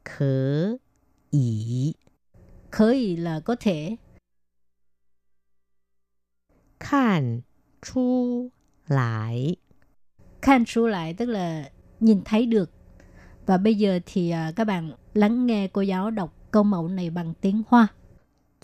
[0.03, 0.77] khở
[1.31, 1.93] ý
[2.75, 3.95] khở ý là có thể.
[6.79, 7.41] Khan
[7.81, 8.49] chu
[8.87, 9.55] lại.
[10.41, 12.71] Khan chu lại tức là nhìn thấy được.
[13.45, 17.09] Và bây giờ thì à, các bạn lắng nghe cô giáo đọc câu mẫu này
[17.09, 17.87] bằng tiếng hoa.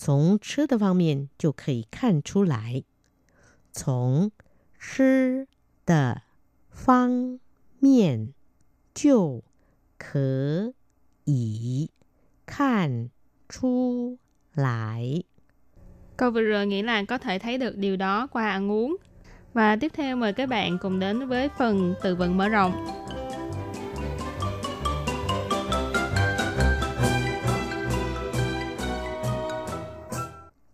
[0.01, 2.85] 从吃的方面就可以看出来，
[3.73, 4.31] 从
[4.79, 5.47] 吃
[5.85, 6.23] 的
[6.71, 7.41] 方
[7.79, 8.35] 面
[8.95, 9.43] 就
[9.99, 10.73] 可
[11.25, 11.91] 以
[12.45, 13.11] 看
[13.49, 14.19] 出
[14.55, 15.25] 来。
[16.17, 18.97] Câu vừa rồi nghĩa là có thể thấy được điều đó qua ăn uống.
[19.53, 22.73] Và tiếp theo mời các bạn cùng đến với phần từ vựng mở rộng.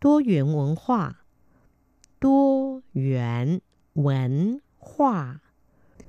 [0.07, 1.17] 多元文化，
[2.21, 3.61] 多元
[3.95, 5.41] 文化，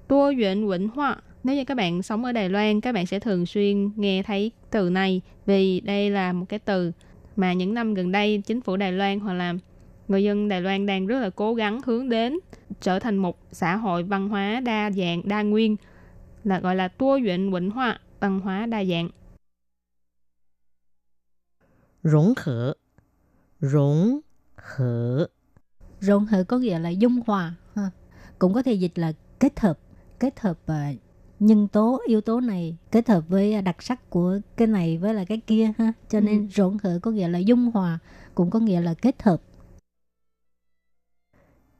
[0.07, 1.21] Tua duyện vĩnh hoa.
[1.43, 4.51] Nếu như các bạn sống ở Đài Loan, các bạn sẽ thường xuyên nghe thấy
[4.69, 6.91] từ này vì đây là một cái từ
[7.35, 9.53] mà những năm gần đây chính phủ Đài Loan hoặc là
[10.07, 12.39] người dân Đài Loan đang rất là cố gắng hướng đến
[12.81, 15.75] trở thành một xã hội văn hóa đa dạng, đa nguyên
[16.43, 19.09] là gọi là tua duyện vĩnh hoa, văn hóa đa dạng.
[22.03, 22.75] 融合，
[23.60, 24.20] Rỗng
[24.56, 25.26] hở
[26.00, 27.90] Rỗng hở có nghĩa là dung hòa ha.
[28.38, 29.78] Cũng có thể dịch là kết hợp
[30.18, 30.98] Kết hợp uh,
[31.40, 35.24] nhân tố, yếu tố này Kết hợp với đặc sắc của cái này với là
[35.24, 35.92] cái kia ha.
[36.08, 36.22] Cho ừ.
[36.22, 36.46] nên ừ.
[36.54, 37.98] rỗng hở có nghĩa là dung hòa
[38.34, 39.42] Cũng có nghĩa là kết hợp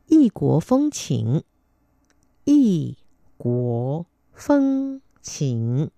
[0.09, 1.41] Y quốc phong chỉnh
[2.45, 2.95] Y
[3.39, 4.03] quốc
[4.35, 5.89] phong chỉnh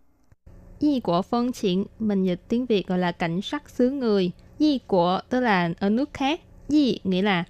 [0.79, 4.79] Y quốc phong chỉnh Mình dịch tiếng Việt gọi là cảnh sắc xứ người Di
[4.87, 6.41] của tức là ở nước khác.
[6.69, 7.45] Di nghĩa là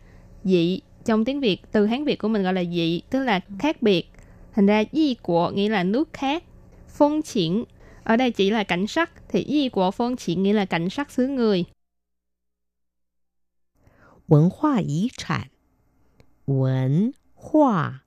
[0.45, 0.81] dị.
[1.05, 4.11] Trong tiếng Việt, từ Hán Việt của mình gọi là dị, tức là khác biệt.
[4.53, 6.45] Thành ra di của nghĩa là nước khác.
[6.89, 7.65] Phong triển
[8.05, 11.11] ở đây chỉ là cảnh sắc thì di của phong triển nghĩa là cảnh sắc
[11.11, 11.65] xứ người.
[14.29, 15.47] Văn hóa di sản
[16.47, 18.01] Văn hóa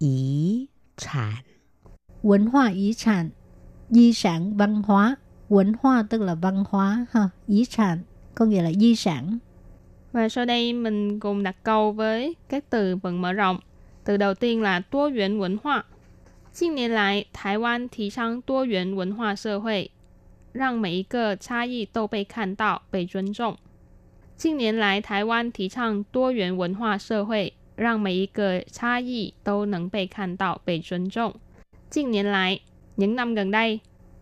[0.00, 1.34] di sản
[2.22, 3.30] Văn hóa di sản
[3.90, 5.16] Di sản văn hóa
[5.48, 8.02] Văn hóa tức là văn hóa ha, Di sản
[8.37, 9.37] có nghĩa là di sản.
[10.11, 13.59] Và sau đây mình cùng đặt câu với các từ vựng mở rộng.
[14.05, 15.85] Từ đầu tiên là 多元文化。
[16.51, 19.89] 近年来，台湾提倡多元文化社会，
[20.51, 23.57] 让每一个差异都被看到、被尊重。
[24.37, 31.33] 近年来，台湾提倡多元文化社会，让每一个差异都能被看到、被尊重。
[31.89, 32.59] 近年来，
[32.95, 33.79] những năm gần đây,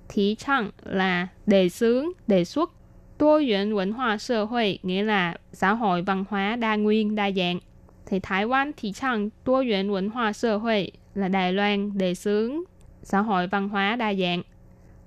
[0.08, 2.70] 提倡 là đề xướng, đề xuất.
[3.18, 7.60] 多元文化社会 nghĩa là xã hội văn hóa đa nguyên, đa dạng.
[8.06, 12.64] Thì Thái Quan thì chăng 多元文化社会 là Đài Loan đề xướng
[13.04, 14.42] xã hội văn hóa đa dạng.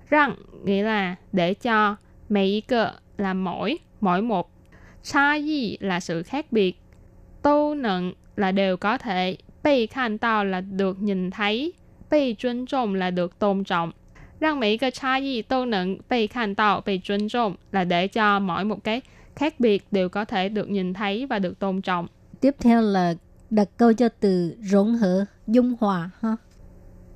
[0.09, 1.95] Răng nghĩa là để cho,
[2.29, 4.51] mấy cơ là mỗi, mỗi một.
[5.03, 6.79] Cha y là sự khác biệt.
[7.41, 9.37] Tô nận là đều có thể.
[9.63, 11.73] Bị khan tao là được nhìn thấy.
[12.09, 13.91] Bị尊重 là được tôn trọng.
[14.39, 19.01] 让每一个差异都能被看到、被尊重 là để cho mỗi một cái
[19.35, 22.07] khác biệt đều có thể được nhìn thấy và được tôn trọng.
[22.39, 23.15] Tiếp theo là
[23.49, 26.37] đặt câu cho từ融合, dung hòa ha.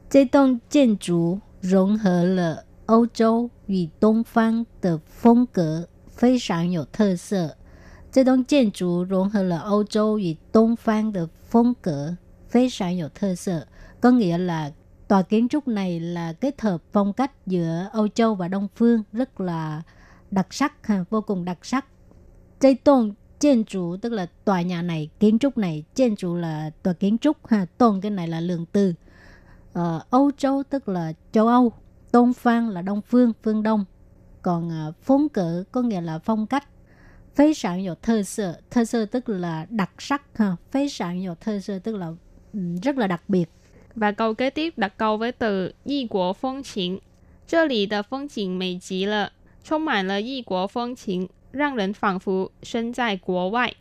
[0.09, 7.55] 这栋建筑融合了欧洲与东方的风格，非常有特色。
[8.11, 13.67] 这栋建筑融合了欧洲与东方的风格，非常有特色。
[14.01, 14.71] Có nghĩa là
[15.08, 19.02] Tòa kiến trúc này là kết hợp phong cách giữa Âu Châu và Đông Phương
[19.12, 19.82] rất là
[20.30, 21.86] đặc sắc, ha, vô cùng đặc sắc.
[22.60, 26.70] Chây tôn trên chủ tức là tòa nhà này, kiến trúc này, trên chủ là
[26.82, 28.94] tòa kiến trúc, ha, tôn cái này là lượng từ.
[29.72, 31.72] Ờ, Âu Châu tức là châu Âu,
[32.12, 33.84] tôn phan là Đông Phương, phương Đông.
[34.42, 36.68] Còn à, phốn cử có nghĩa là phong cách.
[37.34, 40.56] Phế sản dụ thơ sơ, thơ sơ tức là đặc sắc, ha.
[40.70, 42.12] phế sản dụ thơ sơ tức là
[42.52, 43.50] ừ, rất là đặc biệt,
[43.95, 46.99] Và câu kế tiếp đặt câu với từ y quốc phong cảnh.
[47.47, 49.31] 这里的风景美极了，
[49.63, 53.73] 充满了异国风情，让人仿佛身在国外。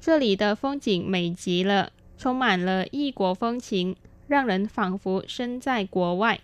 [0.00, 3.94] 这里的风景美极了，充满了异国风情，
[4.26, 6.40] 让人仿佛身在国外。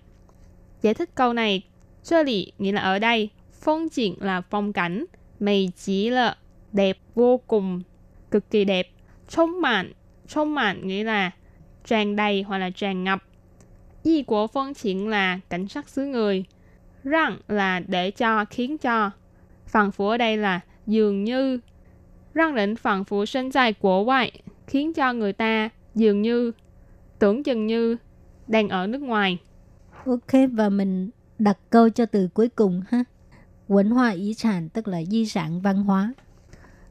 [0.83, 1.63] Giải thích câu này,
[2.03, 5.07] 这里 nghĩa là ở đây, phong cảnh là phong cảnh,
[5.41, 6.37] mày chỉ là
[6.73, 7.83] đẹp vô cùng,
[8.31, 8.91] cực kỳ đẹp.
[9.29, 9.93] 充mạn,
[10.29, 11.31] 充mạn nghĩa là
[11.90, 13.24] tràn đầy hoặc là tràn ngập.
[14.04, 16.46] Y của phong cảnh là cảnh sắc xứ người.
[17.04, 19.12] Răng là để cho, khiến cho.
[19.68, 21.60] Phần phủ ở đây là dường như.
[22.34, 26.52] Răng định phần phủ sinh dài của ngoại, khiến cho người ta dường như,
[27.20, 27.98] tưởng chừng như
[28.48, 29.38] đang ở nước ngoài.
[30.06, 33.04] Ok và mình đặt câu cho từ cuối cùng ha.
[33.68, 36.14] Quấn hoa ý sản tức là di sản văn hóa.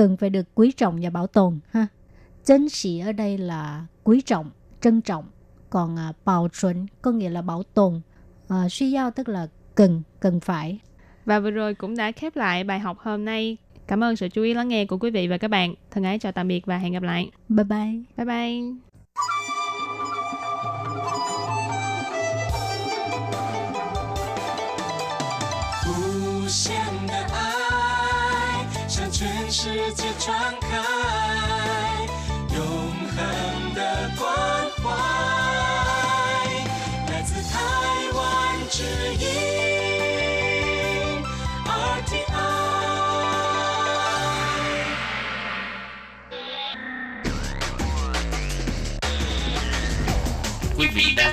[0.00, 1.86] cần phải được quý trọng và bảo tồn ha.
[2.44, 5.24] 珍 sĩ ở đây là quý trọng, trân trọng.
[5.70, 8.00] Còn à, bảo chuẩn có nghĩa là bảo tồn.
[8.48, 10.78] À, suy giao tức là cần, cần phải.
[11.24, 13.56] Và vừa rồi cũng đã khép lại bài học hôm nay.
[13.86, 15.74] Cảm ơn sự chú ý lắng nghe của quý vị và các bạn.
[15.90, 17.30] Thân ái chào tạm biệt và hẹn gặp lại.
[17.48, 18.02] Bye bye.
[18.16, 18.89] Bye bye.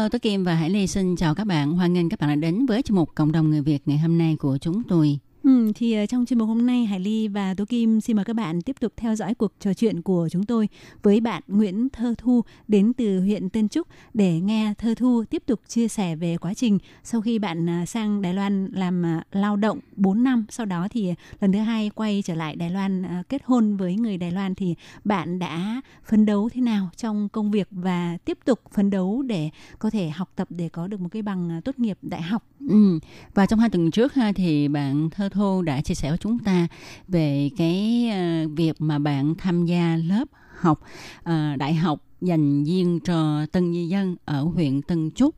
[0.00, 1.72] Hello, tôi Kim và Hải Ly xin chào các bạn.
[1.72, 4.18] Hoan nghênh các bạn đã đến với chương mục Cộng đồng người Việt ngày hôm
[4.18, 5.18] nay của chúng tôi.
[5.50, 8.24] Ừ, thì ờ, trong chuyên mục hôm nay Hải Ly và Tố Kim xin mời
[8.24, 10.68] các bạn tiếp tục theo dõi cuộc trò chuyện của chúng tôi
[11.02, 15.42] với bạn Nguyễn Thơ Thu đến từ huyện Tân Trúc để nghe Thơ Thu tiếp
[15.46, 19.24] tục chia sẻ về quá trình sau khi bạn à, sang Đài Loan làm à,
[19.32, 22.70] lao động 4 năm sau đó thì à, lần thứ hai quay trở lại Đài
[22.70, 27.28] Loan kết hôn với người Đài Loan thì bạn đã phấn đấu thế nào trong
[27.28, 31.00] công việc và tiếp tục phấn đấu để có thể học tập để có được
[31.00, 32.44] một cái bằng tốt nghiệp đại học.
[32.68, 32.98] Ừ.
[33.34, 36.18] Và trong hai tuần trước ha, thì bạn Thơ Thu thu đã chia sẻ với
[36.18, 36.66] chúng ta
[37.08, 40.24] về cái ờ, việc mà bạn tham gia lớp
[40.56, 40.80] học
[41.22, 45.34] ờ, đại học dành riêng cho tân di dân ở huyện Tân Trúc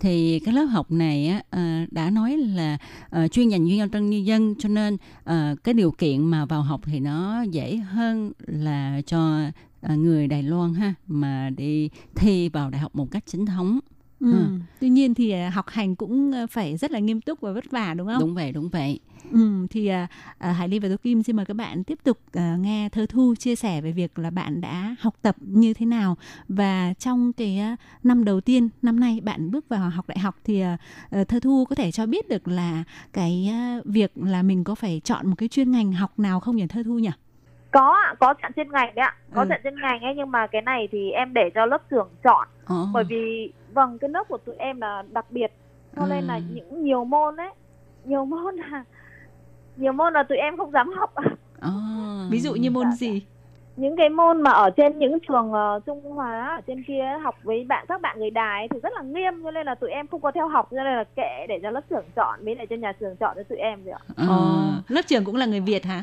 [0.00, 2.78] thì cái lớp học này á, ờ, đã nói là
[3.32, 4.96] chuyên dành riêng cho tân di dân cho nên
[5.64, 9.50] cái điều kiện mà vào học thì nó dễ hơn là cho
[9.88, 13.78] người Đài Loan ha mà đi thi vào đại học một cách chính thống.
[14.24, 14.30] Ừ.
[14.30, 14.46] Ừ.
[14.80, 17.70] Tuy nhiên thì à, học hành cũng à, phải rất là nghiêm túc và vất
[17.70, 18.20] vả đúng không?
[18.20, 20.06] đúng vậy đúng vậy Ừ, thì à,
[20.38, 23.06] à, Hải Ly và Tố Kim xin mời các bạn tiếp tục à, nghe Thơ
[23.08, 26.16] Thu chia sẻ về việc là bạn đã học tập như thế nào
[26.48, 30.36] và trong cái à, năm đầu tiên năm nay bạn bước vào học đại học
[30.44, 30.76] thì à,
[31.10, 34.74] à, Thơ Thu có thể cho biết được là cái à, việc là mình có
[34.74, 37.10] phải chọn một cái chuyên ngành học nào không nhỉ Thơ Thu nhỉ?
[37.74, 39.46] Có ạ có chọn chuyên ngành đấy ạ có Ừ.
[39.48, 42.48] chọn chuyên ngành ấy nhưng mà cái này thì em để cho lớp trưởng chọn
[42.66, 42.74] Ồ.
[42.92, 45.52] bởi vì vâng cái lớp của tụi em là đặc biệt
[45.96, 46.40] cho nên là Ừ.
[46.50, 47.50] những nhiều môn ấy
[48.04, 48.84] nhiều môn là
[49.76, 51.14] nhiều môn là tụi em không dám học
[51.62, 51.68] Ồ.
[52.30, 53.26] Ví dụ như môn gì?
[53.76, 57.34] những cái môn mà ở trên những trường ờ, trung hóa ở trên kia học
[57.42, 59.90] với bạn các bạn người đài ấy thì rất là nghiêm cho nên là tụi
[59.90, 62.56] em không có theo học cho nên là kệ để cho lớp trưởng chọn với
[62.56, 64.26] lại cho nhà trường chọn cho tụi em rồi ạ Ờ.
[64.28, 66.02] Ờ, lớp trưởng cũng là người Việt hả?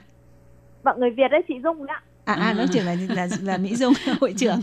[0.84, 3.58] Bạn người việt ấy chị dung đấy ạ À, à lớp trưởng là là là
[3.58, 4.62] Mỹ Dung hội trưởng.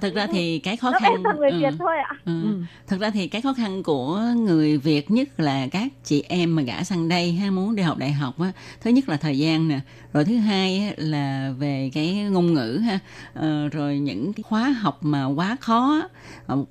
[0.00, 2.42] thực ra thì cái khó lớp khăn em là người ừ, việt thôi ạ ừ.
[2.42, 2.62] Ừ.
[2.86, 6.62] thực ra thì cái khó khăn của người Việt nhất là các chị em mà
[6.62, 9.68] gả sang đây ha muốn đi học đại học á thứ nhất là thời gian
[9.68, 9.80] nè
[10.12, 12.98] rồi thứ hai á, là về cái ngôn ngữ ha
[13.34, 16.02] ờ, rồi những cái khóa học mà quá khó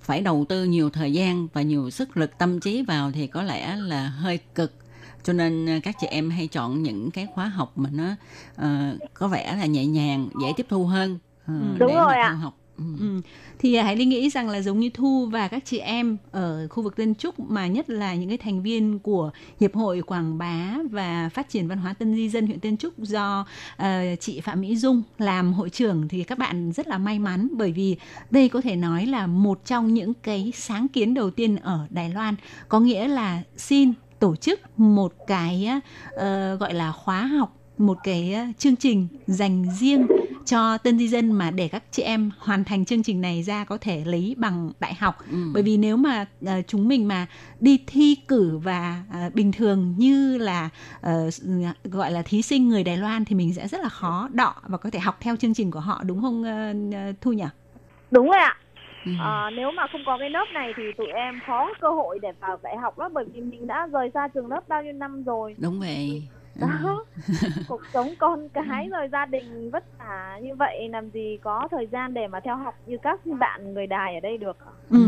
[0.01, 3.43] phải đầu tư nhiều thời gian và nhiều sức lực tâm trí vào thì có
[3.43, 4.73] lẽ là hơi cực
[5.23, 8.15] cho nên ờ, các chị em hay chọn những cái khóa học mà nó
[8.55, 11.53] ờ, có vẻ là nhẹ nhàng dễ tiếp thu hơn Ừ.
[11.79, 12.83] Đúng để rồi mà học ừ.
[12.99, 13.21] Ừ.
[13.59, 16.83] Thì Hải Ly nghĩ rằng là giống như Thu và các chị em ở khu
[16.83, 20.77] vực Tân Trúc mà nhất là những cái thành viên của Hiệp hội Quảng bá
[20.91, 23.45] và Phát triển Văn hóa Tân Di Dân huyện Tân Trúc do
[23.77, 27.47] ờ, chị Phạm Mỹ Dung làm hội trưởng thì các bạn rất là may mắn
[27.57, 27.97] bởi vì
[28.31, 32.09] đây có thể nói là một trong những cái sáng kiến đầu tiên ở Đài
[32.09, 32.35] Loan
[32.69, 35.69] có nghĩa là xin tổ chức một cái
[36.15, 40.07] ờ, gọi là khóa học một cái ờ, chương trình dành riêng
[40.45, 43.63] cho tân di dân mà để các chị em hoàn thành chương trình này ra
[43.65, 45.37] có thể lấy bằng đại học Ừ.
[45.53, 47.25] bởi vì nếu mà ờ, chúng mình mà
[47.59, 50.69] đi thi cử và ờ, bình thường như là
[51.03, 54.55] s- gọi là thí sinh người Đài Loan thì mình sẽ rất là khó đọ
[54.67, 56.73] và có thể học theo chương trình của họ đúng không ờ,
[57.21, 57.45] Thu nhỉ?
[58.11, 58.57] đúng rồi ạ
[59.05, 59.11] Ừ.
[59.19, 62.31] Ờ, nếu mà không có cái lớp này thì tụi em khó cơ hội để
[62.39, 65.23] vào đại học lắm bởi vì mình đã rời xa trường lớp bao nhiêu năm
[65.23, 66.23] rồi đúng vậy
[66.55, 67.05] đó
[67.67, 71.87] cuộc sống con cái rồi gia đình vất vả như vậy làm gì có thời
[71.87, 74.57] gian để mà theo học như các bạn người đài ở đây được
[74.89, 74.99] Ừ.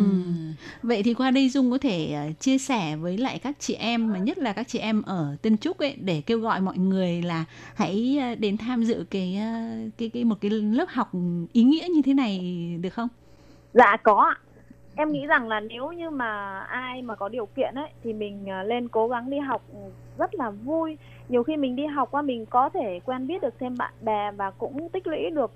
[0.83, 4.13] Vậy thì qua đây Dung có thể ờ, chia sẻ với lại các chị em
[4.13, 7.21] mà nhất là các chị em ở Tân Trúc ấy để kêu gọi mọi người
[7.21, 9.39] là hãy ờ, đến tham dự cái
[9.97, 11.11] cái cái một cái lớp học
[11.53, 12.39] ý nghĩa như thế này
[12.81, 13.07] được không?
[13.75, 14.35] Dạ có ạ.
[14.95, 18.49] Em nghĩ rằng là nếu như mà ai mà có điều kiện ấy thì mình
[18.49, 19.61] à, lên cố gắng đi học
[20.17, 20.97] rất là vui.
[21.29, 24.31] Nhiều khi mình đi học qua mình có thể quen biết được thêm bạn bè
[24.31, 25.53] và cũng tích lũy được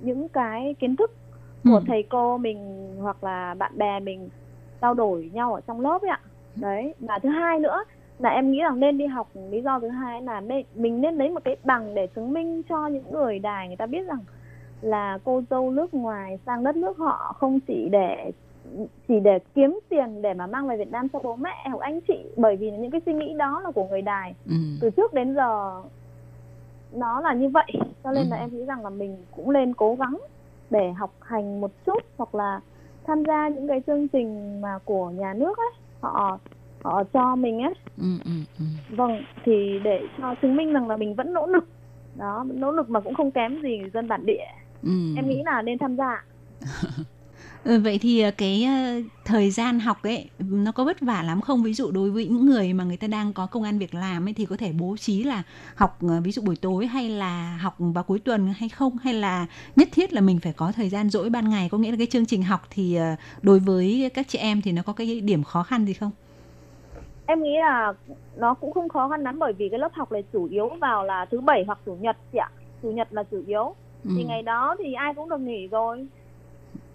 [0.00, 1.10] những cái kiến thức
[1.64, 1.84] của Ừ.
[1.86, 2.58] thầy cô mình
[3.00, 4.30] hoặc là bạn bè mình
[4.80, 6.20] trao đổi nhau ở trong lớp ấy ạ.
[6.60, 7.84] Đấy và thứ hai nữa
[8.18, 10.40] là em nghĩ rằng nên đi học lý do thứ hai là
[10.74, 13.86] mình nên lấy một cái bằng để chứng minh cho những người đài người ta
[13.86, 14.24] biết rằng
[14.84, 18.30] là cô dâu nước ngoài sang đất nước họ không chỉ để
[19.08, 22.00] chỉ để kiếm tiền để mà mang về Việt Nam cho bố mẹ hoặc anh
[22.08, 24.54] chị bởi vì những cái suy nghĩ đó là của người đài Ừ.
[24.80, 25.82] từ trước đến giờ
[26.92, 27.70] nó là như vậy
[28.04, 28.40] cho nên là Ừ.
[28.40, 30.18] em nghĩ rằng là mình cũng nên cố gắng
[30.70, 32.60] để học hành một chút hoặc là
[33.04, 35.70] tham gia những cái chương trình mà của nhà nước ấy
[36.02, 36.38] họ
[36.84, 38.64] họ cho mình ấy Ừ, ừ, ừ.
[38.96, 41.64] vâng thì để cho chứng minh rằng là mình vẫn nỗ lực
[42.14, 44.44] đó nỗ lực mà cũng không kém gì dân bản địa
[44.84, 44.90] Ừ.
[45.16, 46.24] em nghĩ là nên tham gia
[47.64, 51.40] Ừ, vậy thì ờ, cái ờ, thời gian học ấy nó có vất vả lắm
[51.40, 51.62] không?
[51.62, 54.28] Ví dụ đối với những người mà người ta đang có công ăn việc làm
[54.28, 55.42] ấy thì có thể bố trí là
[55.76, 59.14] học ờ, ví dụ buổi tối hay là học vào cuối tuần hay không hay
[59.14, 61.96] là nhất thiết là mình phải có thời gian rỗi ban ngày có nghĩa là
[61.96, 62.98] cái chương trình học thì
[63.42, 66.10] đối với các chị em thì nó có cái điểm khó khăn gì không?
[67.26, 67.92] em nghĩ là
[68.36, 71.04] nó cũng không khó khăn lắm bởi vì cái lớp học này chủ yếu vào
[71.04, 72.50] là thứ bảy hoặc chủ nhật chị ạ
[72.82, 73.74] chủ nhật là chủ yếu
[74.04, 74.26] thì Ừ.
[74.26, 76.06] ngày đó thì ai cũng được nghỉ rồi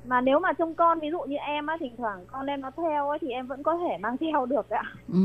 [0.03, 2.71] mà nếu mà trông con ví dụ như em á thỉnh thoảng con em nó
[2.77, 4.83] theo ấy thì em vẫn có thể mang theo được ạ
[5.13, 5.19] Ừ.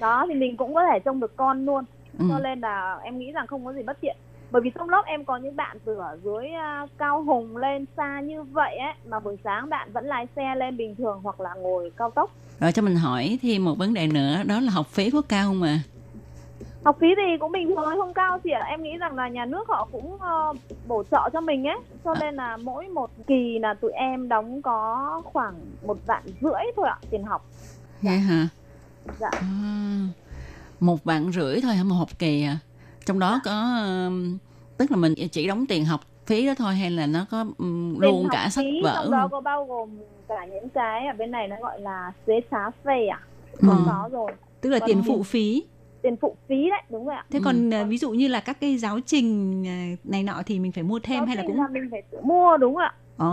[0.00, 1.84] đó thì mình cũng có thể trông được con luôn
[2.18, 2.24] Ừ.
[2.28, 4.16] cho nên là em nghĩ rằng không có gì bất tiện
[4.50, 7.84] bởi vì trong lớp em có những bạn từ ở dưới à, cao hùng lên
[7.96, 11.40] xa như vậy ấy mà buổi sáng bạn vẫn lái xe lên bình thường hoặc
[11.40, 12.30] là ngồi cao tốc
[12.60, 15.46] Rồi cho mình hỏi thêm một vấn đề nữa đó là học phí có cao
[15.48, 15.78] không à?
[16.84, 18.60] Học phí thì cũng bình thường không cao chị ạ.
[18.68, 20.52] Em nghĩ rằng là nhà nước họ cũng ờ,
[20.86, 21.76] bổ trợ cho mình ấy.
[22.04, 25.54] Cho nên là mỗi một kỳ là tụi em đóng có khoảng
[25.86, 27.44] một vạn rưỡi thôi ạ tiền học.
[28.02, 28.48] Vậy hả?
[29.20, 29.28] dạ.
[29.32, 29.98] À,
[30.80, 31.84] một vạn rưỡi thôi hả?
[31.84, 32.58] Một học kỳ à?
[33.06, 33.64] Trong đó có
[34.06, 34.38] um,
[34.76, 37.92] tức là mình chỉ đóng tiền học phí đó thôi hay là nó có um,
[38.00, 39.00] Tiền luôn học cả sách vở?
[39.02, 39.90] trong đó có bao gồm
[40.28, 43.20] cả những cái ở bên này nó gọi là xế xá phê à
[43.60, 43.68] Ừ.
[43.86, 44.32] có rồi.
[44.60, 45.62] Tức là Còn tiền tiền- phụ phí.
[46.02, 48.60] Tiền phụ phí đấy đúng rồi ạ Thế còn ờ, ví dụ như là các
[48.60, 51.56] cái giáo trình ờ, này nọ thì mình phải mua thêm Giáo hay là cũng
[51.72, 53.26] mình phải tự mua đúng ạ Ồ.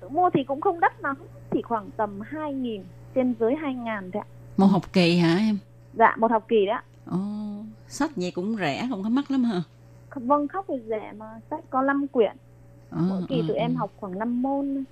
[0.00, 1.16] tự mua thì cũng không đắt lắm
[1.52, 2.82] chỉ khoảng tầm 2.000
[3.14, 5.58] trên dưới 2.000 thôi ạ Một học kỳ hả em?
[5.92, 6.84] dạ một học kỳ đó ạ.
[7.10, 7.18] Ồ,
[7.88, 9.62] sách vậy cũng rẻ không có mắc lắm hả?
[10.14, 12.36] vâng khóc thì rẻ mà sách có 5 quyển
[12.90, 13.78] Ờ, mỗi kỳ ờ, tụi em ờ.
[13.78, 14.84] học khoảng 5 môn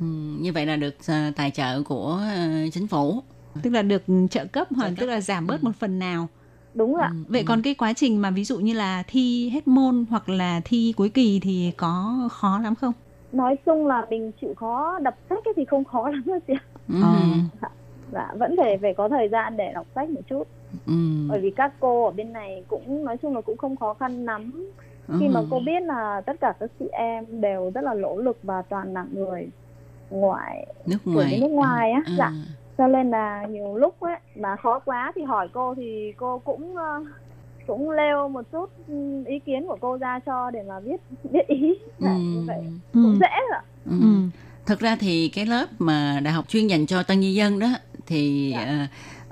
[0.00, 0.06] Ừ,
[0.40, 3.22] như vậy là được ờ, tài trợ của ờ, chính phủ.
[3.62, 5.52] Tức là được trợ cấp hoặc tức là giảm Ừ.
[5.52, 6.28] bớt một phần nào.
[6.74, 9.68] đúng rồi ạ Vậy còn cái quá trình mà ví dụ như là thi hết
[9.68, 12.92] môn hoặc là thi cuối kỳ thì có khó lắm không?
[13.30, 16.52] nói chung là mình chịu khó đọc sách ấy thì không khó lắm đâu chị
[16.52, 16.64] ạ.
[16.88, 16.96] Ừ.
[18.06, 20.44] dạ vẫn phải phải có thời gian để đọc sách một chút
[20.86, 20.92] Ừ.
[21.26, 24.24] bởi vì các cô ở bên này cũng nói chung là cũng không khó khăn
[24.24, 24.72] lắm
[25.18, 25.46] khi mà Ừ.
[25.50, 28.92] cô biết là tất cả các chị em đều rất là nỗ lực và toàn
[28.94, 29.50] là người
[30.10, 32.38] ngoại nước ngoài nước ngoài á À, dạ
[32.78, 36.76] cho nên là nhiều lúc ấy mà khó quá thì hỏi cô thì cô cũng
[36.76, 37.04] ờ,
[37.66, 40.96] cũng leo một chút ừ, ý kiến của cô ra cho để mà biết
[41.32, 42.56] biết ý dạ, như vậy
[42.92, 43.18] cũng Ừ.
[43.20, 43.62] dễ rồi ạ.
[43.84, 44.06] Ừ.
[44.66, 47.66] Thật ra thì cái lớp mà đại học chuyên dành cho tân di dân đó
[48.06, 48.64] thì Dạ.
[48.64, 48.74] ờ,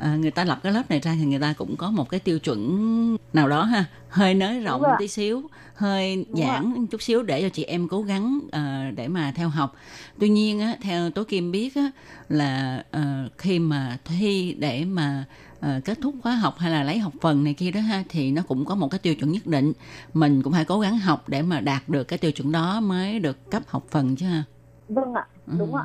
[0.05, 2.21] ờ, người ta lập cái lớp này ra thì người ta cũng có một cái
[2.21, 3.85] tiêu chuẩn nào đó ha.
[4.09, 5.43] Hơi nới rộng tí xíu
[5.75, 9.49] hơi Đúng giãn chút xíu để cho chị em cố gắng ờ, để mà theo
[9.49, 9.75] học.
[10.19, 11.91] Tuy nhiên á, theo tố kim biết á,
[12.29, 15.25] là ờ, khi mà thi để mà
[15.61, 18.31] ờ, kết thúc khóa học hay là lấy học phần này kia đó ha thì
[18.31, 19.73] nó cũng có một cái tiêu chuẩn nhất định.
[20.15, 23.19] Mình cũng phải cố gắng học để mà đạt được cái tiêu chuẩn đó mới
[23.19, 24.45] được cấp học phần chứ ha.
[24.89, 25.55] Vâng ạ Ừ.
[25.59, 25.85] đúng ạ.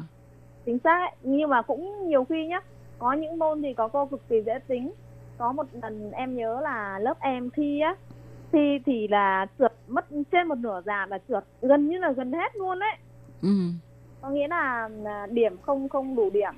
[0.66, 2.60] Chính xác nhưng mà cũng nhiều khi nhá
[3.00, 4.94] có những môn thì có cô cực kỳ dễ tính.
[5.38, 7.96] Có một lần em nhớ là lớp em thi á
[8.52, 12.34] thi thì là trượt mất trên một nửa giàn là trượt gần như là gần
[12.34, 12.96] hết luôn đấy
[13.42, 13.50] ừ.
[14.22, 16.54] có nghĩa là, là điểm không không đủ điểm.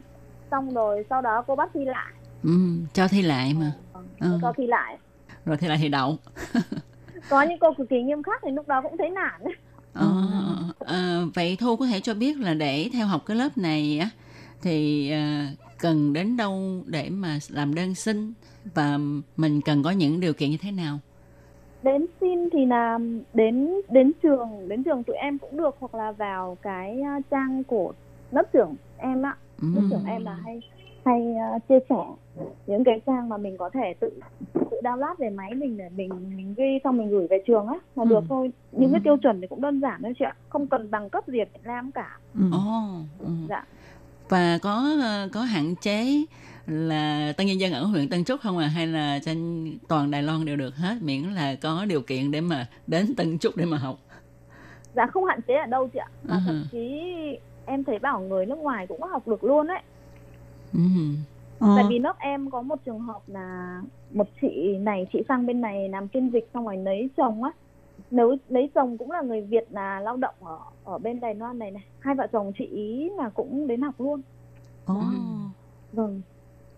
[0.51, 2.13] Xong rồi sau đó cô bắt thi lại.
[2.43, 2.49] Ừ,
[2.93, 3.71] cho thi lại mà.
[4.19, 4.39] Ừ.
[4.41, 4.97] cho thi lại.
[5.45, 6.17] Rồi thi lại thì đậu.
[7.29, 9.41] Có những cô cực kỳ nghiêm khắc thì lúc đó cũng thấy nản.
[9.43, 9.53] Ấy.
[9.93, 10.07] Ờ,
[10.79, 14.09] ờ, vậy thu có thể cho biết là để theo học cái lớp này á
[14.61, 15.19] thì ờ,
[15.81, 18.33] cần đến đâu để mà làm đơn xin?
[18.75, 18.97] Và
[19.37, 20.99] mình cần có những điều kiện như thế nào?
[21.83, 22.99] Đến xin thì là
[23.33, 27.63] đến đến trường đến trường tụi em cũng được hoặc là vào cái uh, trang
[27.63, 27.93] của
[28.31, 30.61] lớp trưởng em ạ lớp trưởng em là hay
[31.05, 31.21] hay
[31.55, 32.05] uh, chia sẻ
[32.67, 34.09] những cái trang mà mình có thể tự
[34.53, 37.75] tự download về máy mình để mình mình ghi xong mình gửi về trường á
[37.95, 38.09] là Ừ.
[38.09, 38.51] được thôi.
[38.71, 39.03] Những cái Ừ.
[39.03, 41.45] tiêu chuẩn thì cũng đơn giản thôi chị ạ không cần bằng cấp gì ở
[41.53, 42.17] Việt Nam cả.
[42.51, 42.57] Ồ,
[43.19, 43.27] ừ.
[43.49, 43.65] dạ
[44.31, 46.25] và có ờ, có hạn chế
[46.67, 50.23] là tân nhân dân ở huyện Tân Trúc không à hay là trên toàn Đài
[50.23, 53.65] Loan đều được hết miễn là có điều kiện để mà đến Tân Trúc để
[53.65, 53.95] mà học?
[54.95, 56.07] Dạ không hạn chế ở đâu chị ạ.
[56.23, 56.41] Mà Ừ.
[56.45, 56.77] thậm chí
[57.65, 59.81] em thấy bảo người nước ngoài cũng có học được luôn đấy
[61.59, 61.67] Ừ.
[61.75, 63.81] tại vì lớp em có một trường hợp là
[64.13, 67.51] một chị này chị sang bên này làm phiên dịch xong rồi lấy chồng á
[68.11, 71.59] nếu lấy chồng cũng là người Việt là lao động ở ở bên Đài Loan
[71.59, 74.21] này này hai vợ chồng chị ý là cũng đến học luôn
[74.85, 74.95] Ồ.
[75.91, 76.21] vâng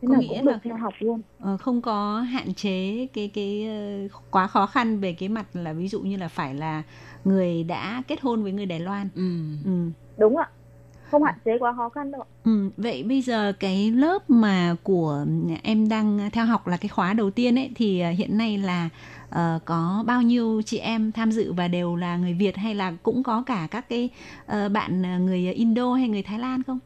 [0.01, 3.07] thế Có là nghĩa cũng được là- theo học luôn Ờ, không có hạn chế
[3.13, 6.55] cái cái ờ, quá khó khăn về cái mặt là ví dụ như là phải
[6.55, 6.84] là
[7.23, 9.09] người đã kết hôn với người Đài Loan.
[9.15, 9.21] Ừ.
[9.65, 9.91] Ừ.
[10.17, 10.51] đúng ạ
[11.14, 14.76] không hạn chế quá khó khăn đâu ạ Ừ, vậy bây giờ cái lớp mà
[14.84, 15.26] của
[15.64, 18.89] em đang theo học là cái khóa đầu tiên ấy thì ờ, hiện nay là
[19.30, 22.93] ờ, có bao nhiêu chị em tham dự và đều là người Việt hay là
[23.03, 24.09] cũng có cả các cái
[24.45, 26.80] ờ, bạn người Indo hay người Thái Lan không?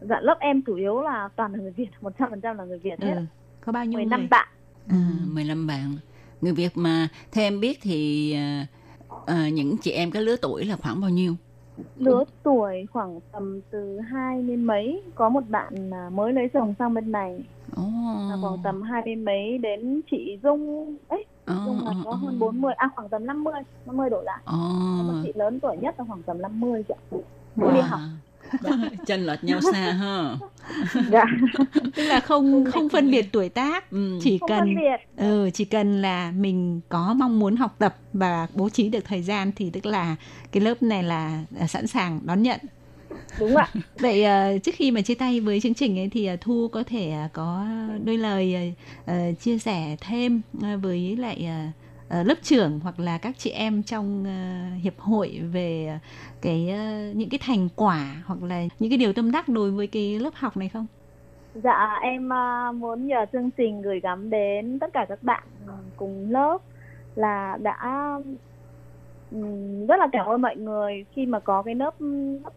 [0.00, 2.64] dạ lớp em chủ yếu là toàn là người Việt một trăm phần trăm là
[2.64, 3.24] người Việt hết Ừ.
[3.60, 4.28] Có bao nhiêu 15 người?
[4.28, 4.48] bạn
[4.88, 4.96] À,
[5.26, 5.96] 15 bạn
[6.40, 8.66] người Việt mà theo em biết thì à,
[9.26, 11.36] à, những chị em cái lứa tuổi là khoảng bao nhiêu
[11.96, 16.94] lứa tuổi khoảng tầm từ hai mươi mấy có một bạn mới lấy chồng sang
[16.94, 17.40] bên này.
[17.76, 22.10] Là khoảng tầm hai mươi mấy đến chị Dung ấy Ồ, Dung là ồ, có
[22.10, 22.16] ồ.
[22.16, 23.52] hơn 40 à khoảng tầm 50
[23.86, 24.38] 50 đổ lại.
[24.44, 24.52] Ồ.
[24.98, 27.00] có một chị lớn tuổi nhất là khoảng tầm 50 chị ạ.
[27.56, 28.00] Cũng đi học
[29.06, 30.36] chênh lệch nhau xa ha
[31.10, 31.24] dạ
[31.96, 34.18] Tức là không không phân biệt tuổi tác, Ừ.
[34.22, 34.96] chỉ Không cần phân biệt.
[35.16, 39.22] ừ, chỉ cần là mình có mong muốn học tập và bố trí được thời
[39.22, 40.16] gian thì tức là
[40.52, 42.60] cái lớp này là à, sẵn sàng đón nhận.
[43.38, 43.68] đúng ạ
[43.98, 46.82] Vậy ờ, trước khi mà chia tay với chương trình ấy thì ờ, Thu có
[46.82, 47.66] thể có
[48.04, 48.74] đôi lời
[49.40, 50.42] chia sẻ thêm
[50.82, 51.48] với lại
[52.10, 54.30] lớp trưởng hoặc là các chị em trong ờ,
[54.76, 55.98] hiệp hội về
[56.42, 59.86] cái ờ, những cái thành quả hoặc là những cái điều tâm đắc đối với
[59.86, 60.86] cái lớp học này không?
[61.54, 62.28] Dạ em
[62.74, 65.48] muốn nhờ chương trình gửi gắm đến tất cả các bạn
[65.96, 66.58] cùng lớp
[67.14, 67.76] là đã
[69.88, 71.90] rất là cảm ơn mọi người khi mà có cái lớp
[72.44, 72.50] lớp,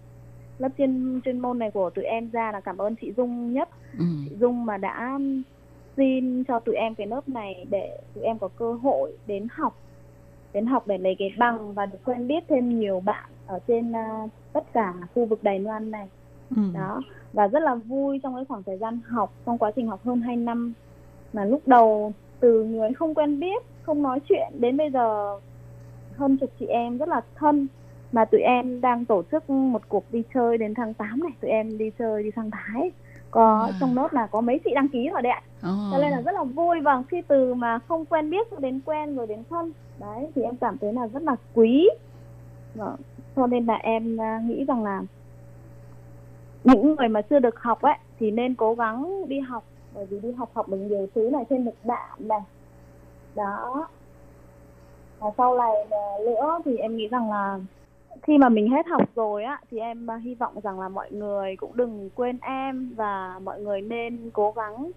[0.58, 3.70] lớp chuyên chuyên môn này của tụi em ra là cảm ơn chị Dung nhất
[3.99, 4.06] Ừ.
[4.26, 5.20] chị Dung mà đã
[5.98, 9.76] xin cho tụi em cái lớp này để tụi em có cơ hội đến học
[10.54, 13.92] đến học để lấy cái bằng và được quen biết thêm nhiều bạn ở trên
[13.96, 16.08] à, tất cả khu vực Đài Loan này
[16.56, 16.62] Ừ.
[16.74, 17.02] đó
[17.34, 20.22] và rất là vui trong cái khoảng thời gian học trong quá trình học hơn
[20.22, 20.74] 2 năm
[21.34, 25.39] mà lúc đầu từ người không quen biết không nói chuyện đến bây giờ
[26.16, 27.68] hơn chục chị em rất là thân
[28.12, 31.52] mà tụi em đang tổ chức một cuộc đi chơi đến tháng 8 này tụi
[31.52, 32.92] em đi chơi đi sang Thái
[33.32, 33.73] có Wow.
[33.79, 35.69] trong lớp là có mấy chị đăng ký rồi đấy ạ Ồ.
[35.91, 38.79] cho nên là rất là vui và khi từ mà không quen biết cho đến
[38.86, 41.89] quen rồi đến thân đấy thì em cảm thấy là rất là quý
[42.75, 42.95] Vâng.
[43.36, 45.01] cho nên là em à, nghĩ rằng là
[46.63, 49.63] những người mà chưa được học ấy thì nên cố gắng đi học
[49.95, 52.41] bởi vì đi học học được nhiều thứ này thêm được bạn này
[53.36, 53.88] đó
[55.19, 57.59] và sau này à, nữa thì em nghĩ rằng là
[58.24, 61.11] khi mà mình hết học rồi á, thì em à, hy vọng rằng là mọi
[61.11, 64.91] người cũng đừng quên em và mọi người nên cố gắng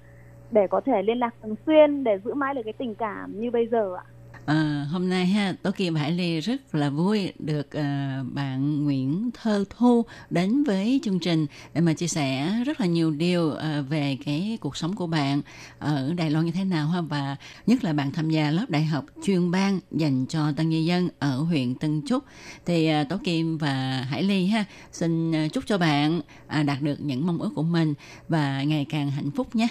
[0.51, 3.51] để có thể liên lạc thường xuyên để giữ mãi được cái tình cảm như
[3.51, 4.05] bây giờ ạ.
[4.47, 9.31] À, hôm nay ha, Tố Kim Hải Ly rất là vui được à, bạn Nguyễn
[9.43, 13.81] Thơ Thu đến với chương trình để mà chia sẻ rất là nhiều điều à,
[13.89, 15.41] về cái cuộc sống của bạn
[15.79, 17.37] ở Đài Loan như thế nào ha và
[17.67, 21.09] nhất là bạn tham gia lớp đại học chuyên ban dành cho tân nhân dân
[21.19, 22.25] ở huyện Tân Trúc
[22.67, 26.97] thì à, Tố Kim và Hải Ly ha xin chúc cho bạn à, đạt được
[27.01, 27.95] những mong ước của mình
[28.29, 29.69] và ngày càng hạnh phúc nhé.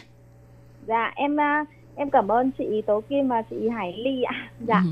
[0.87, 4.49] Dạ em uh em cảm ơn chị Tố Kim và chị Hải Ly ạ.
[4.67, 4.83] Dạ.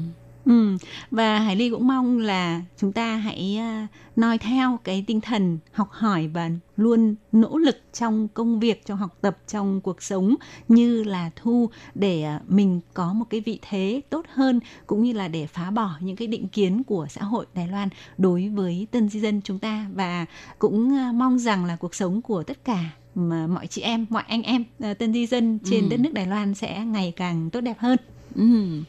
[0.45, 0.77] Ừ.
[1.11, 5.59] Và Hải Ly cũng mong là chúng ta hãy à, noi theo cái tinh thần
[5.71, 10.35] học hỏi và luôn nỗ lực trong công việc, trong học tập, trong cuộc sống
[10.67, 15.13] như là Thu để à, mình có một cái vị thế tốt hơn cũng như
[15.13, 18.87] là để phá bỏ những cái định kiến của xã hội Đài Loan đối với
[18.91, 20.25] tân di dân chúng ta và
[20.59, 22.85] cũng à, mong rằng là cuộc sống của tất cả
[23.15, 25.87] mà mọi chị em, mọi anh em à, tân di dân trên Ừ.
[25.89, 27.97] đất nước Đài Loan sẽ ngày càng tốt đẹp hơn.
[28.35, 28.43] Ừ.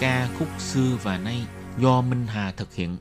[0.00, 1.46] ca khúc xưa và nay
[1.78, 2.96] do Minh Hà thực hiện.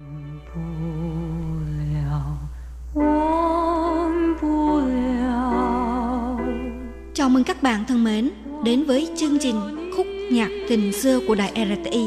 [7.14, 8.30] Chào mừng các bạn thân mến
[8.66, 12.06] đến với chương trình Khúc nhạc tình xưa của Đài RTI.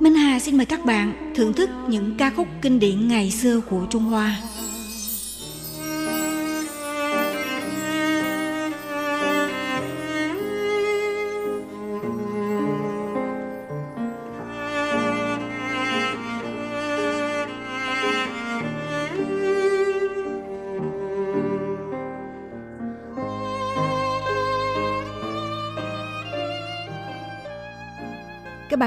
[0.00, 3.60] Minh Hà xin mời các bạn thưởng thức những ca khúc kinh điển ngày xưa
[3.60, 4.36] của Trung Hoa.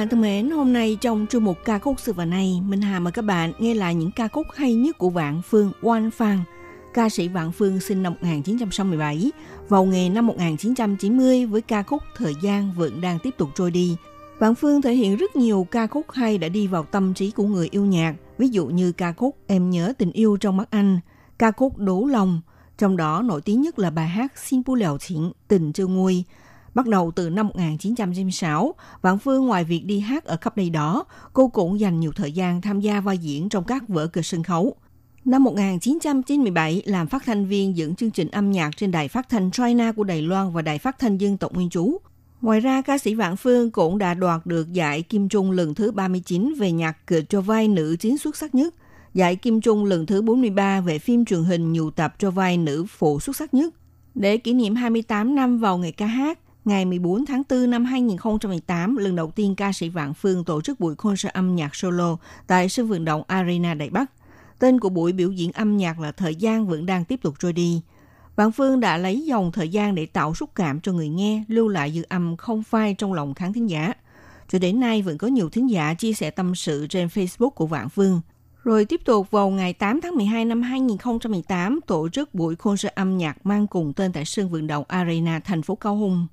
[0.02, 3.00] Bạn thân mến, hôm nay trong chuyên mục ca khúc xưa và nay, Minh Hà
[3.00, 6.40] mời các bạn nghe lại những ca khúc hay nhất của Vạn Phương Oan Phan.
[6.94, 9.32] Ca sĩ Vạn Phương sinh năm 1967,
[9.70, 13.96] vào nghề năm 1990 với ca khúc Thời gian vẫn đang tiếp tục trôi đi.
[14.40, 17.44] Vạn Phương thể hiện rất nhiều ca khúc hay đã đi vào tâm trí của
[17.44, 21.00] người yêu nhạc, ví dụ như ca khúc Em nhớ tình yêu trong mắt anh,
[21.40, 22.42] ca khúc Đố lòng,
[22.78, 26.24] trong đó nổi tiếng nhất là bài hát Xin bu lèo chỉnh, tình chưa nguôi,
[26.74, 31.06] Bắt đầu từ năm 1996, Vạn Phương ngoài việc đi hát ở khắp nơi đó,
[31.34, 34.44] cô cũng dành nhiều thời gian tham gia vai diễn trong các vở kịch sân
[34.44, 34.76] khấu.
[35.26, 39.52] Năm 1997, làm phát thanh viên dẫn chương trình âm nhạc trên đài phát thanh
[39.52, 41.98] China của Đài Loan và đài phát thanh dân tộc Nguyên Trú.
[42.42, 45.92] Ngoài ra, ca sĩ Vạn Phương cũng đã đoạt được giải Kim Trung lần thứ
[45.92, 48.76] 39 về nhạc kịch cho vai nữ chính xuất sắc nhất,
[49.14, 52.86] giải Kim Trung lần thứ 43 về phim truyền hình nhiều tập cho vai nữ
[52.90, 53.74] phụ xuất sắc nhất.
[54.16, 58.96] Để kỷ niệm 28 năm vào ngày ca hát, ngày 14 tháng 4 năm 2018,
[58.96, 62.70] lần đầu tiên ca sĩ Vạn Phương tổ chức buổi concert âm nhạc solo tại
[62.70, 64.12] sân vận động Arena Đại Bắc.
[64.60, 67.54] Tên của buổi biểu diễn âm nhạc là Thời gian vẫn đang tiếp tục trôi
[67.54, 67.82] đi.
[68.36, 71.68] Vạn Phương đã lấy dòng thời gian để tạo xúc cảm cho người nghe, lưu
[71.68, 73.94] lại dư âm không phai trong lòng khán thính giả.
[74.50, 77.68] Cho đến nay vẫn có nhiều thính giả chia sẻ tâm sự trên Facebook của
[77.68, 78.22] Vạn Phương.
[78.64, 83.18] Rồi tiếp tục vào ngày 8 tháng 12 năm 2018 tổ chức buổi concert âm
[83.18, 86.28] nhạc mang cùng tên tại sân vận động Arena thành phố Cao Hùng.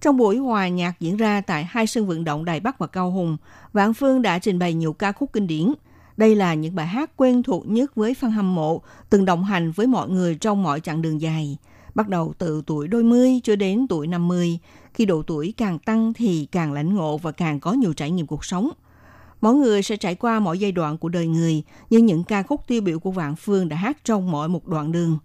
[0.00, 3.10] Trong buổi hòa nhạc diễn ra tại hai sân vận động Đài Bắc và Cao
[3.10, 3.36] Hùng,
[3.72, 5.72] Vạn Phương đã trình bày nhiều ca khúc kinh điển.
[6.16, 9.70] Đây là những bài hát quen thuộc nhất với fan hâm mộ, từng đồng hành
[9.70, 11.58] với mọi người trong mọi chặng đường dài.
[11.94, 14.58] Bắt đầu từ tuổi đôi mươi cho đến tuổi 50,
[14.94, 18.26] khi độ tuổi càng tăng thì càng lãnh ngộ và càng có nhiều trải nghiệm
[18.26, 18.70] cuộc sống.
[19.40, 22.66] Mỗi người sẽ trải qua mỗi giai đoạn của đời người, nhưng những ca khúc
[22.66, 25.18] tiêu biểu của Vạn Phương đã hát trong mọi một đoạn đường.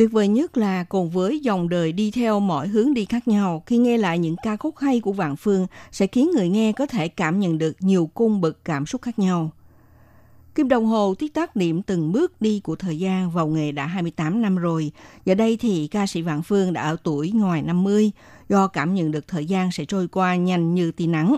[0.00, 3.62] Tuyệt vời nhất là cùng với dòng đời đi theo mọi hướng đi khác nhau,
[3.66, 6.86] khi nghe lại những ca khúc hay của Vạn Phương sẽ khiến người nghe có
[6.86, 9.50] thể cảm nhận được nhiều cung bậc cảm xúc khác nhau.
[10.54, 13.86] Kim đồng hồ tiết tác điểm từng bước đi của thời gian vào nghề đã
[13.86, 14.92] 28 năm rồi.
[15.24, 18.10] Giờ đây thì ca sĩ Vạn Phương đã ở tuổi ngoài 50,
[18.48, 21.36] do cảm nhận được thời gian sẽ trôi qua nhanh như tia nắng.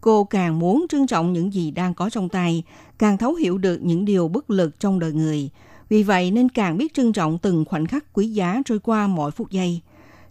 [0.00, 2.62] Cô càng muốn trân trọng những gì đang có trong tay,
[2.98, 5.50] càng thấu hiểu được những điều bất lực trong đời người.
[5.88, 9.30] Vì vậy nên càng biết trân trọng từng khoảnh khắc quý giá trôi qua mỗi
[9.30, 9.80] phút giây.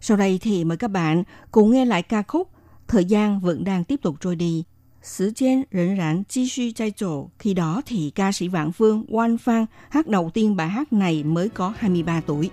[0.01, 2.49] Sau đây thì mời các bạn cùng nghe lại ca khúc
[2.88, 4.64] Thời gian vẫn đang tiếp tục trôi đi.
[5.01, 7.30] Sử trên rỉnh rãn chi suy chai trổ.
[7.39, 11.24] Khi đó thì ca sĩ Vạn Phương, Quan Phan hát đầu tiên bài hát này
[11.24, 12.49] mới có 23 tuổi.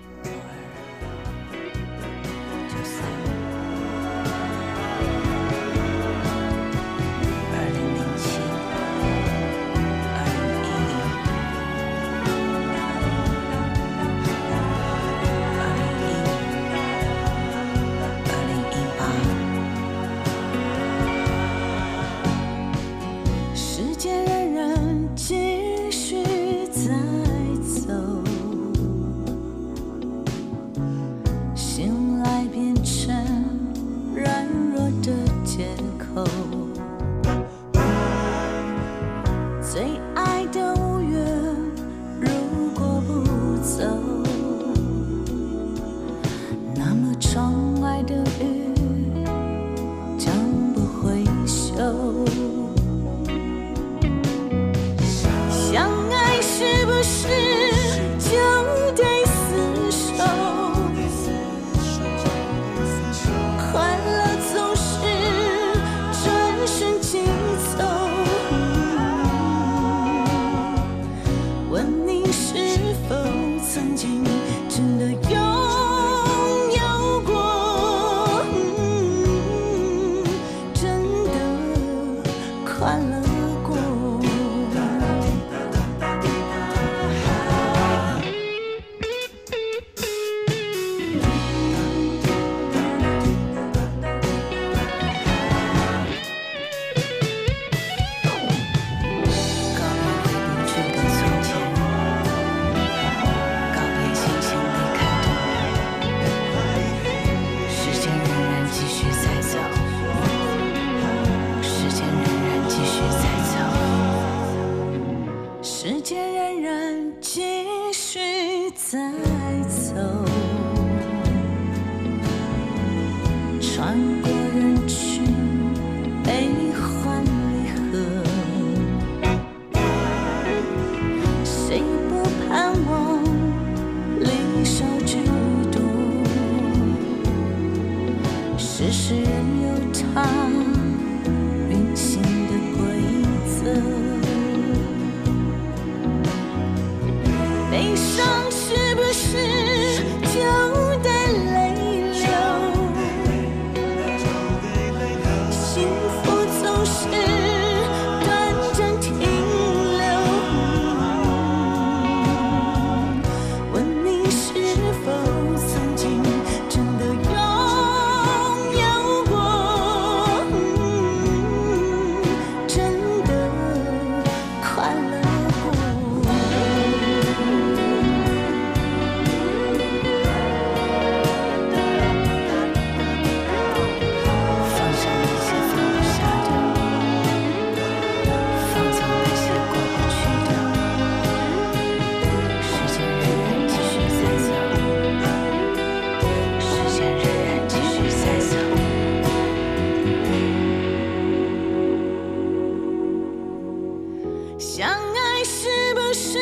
[204.57, 206.39] 相爱是不是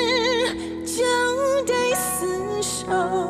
[0.86, 1.04] 就
[1.66, 3.23] 得厮守？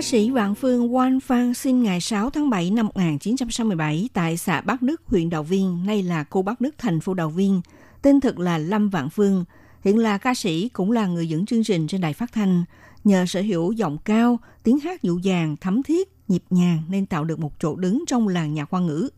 [0.00, 4.60] Ca sĩ Vạn Phương Quan Phan sinh ngày 6 tháng 7 năm 1967 tại xã
[4.60, 7.60] Bắc Đức, huyện Đào Viên, nay là cô Bắc Đức, thành phố Đào Viên.
[8.02, 9.44] Tên thực là Lâm Vạn Phương.
[9.84, 12.64] Hiện là ca sĩ, cũng là người dẫn chương trình trên đài phát thanh.
[13.04, 17.24] Nhờ sở hữu giọng cao, tiếng hát dịu dàng, thấm thiết, nhịp nhàng nên tạo
[17.24, 19.08] được một chỗ đứng trong làng nhạc hoa ngữ.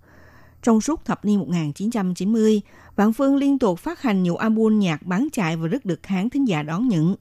[0.62, 2.60] Trong suốt thập niên 1990,
[2.96, 6.30] Vạn Phương liên tục phát hành nhiều album nhạc bán chạy và rất được khán
[6.30, 7.14] thính giả đón nhận.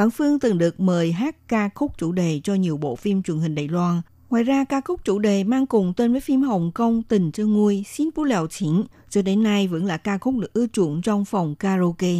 [0.00, 3.38] Vạn Phương từng được mời hát ca khúc chủ đề cho nhiều bộ phim truyền
[3.38, 4.00] hình Đài Loan.
[4.30, 7.46] Ngoài ra, ca khúc chủ đề mang cùng tên với phim Hồng Kông Tình Chưa
[7.46, 11.02] Nguôi, Xin Bú Lèo Chỉnh, cho đến nay vẫn là ca khúc được ưa chuộng
[11.02, 12.14] trong phòng karaoke.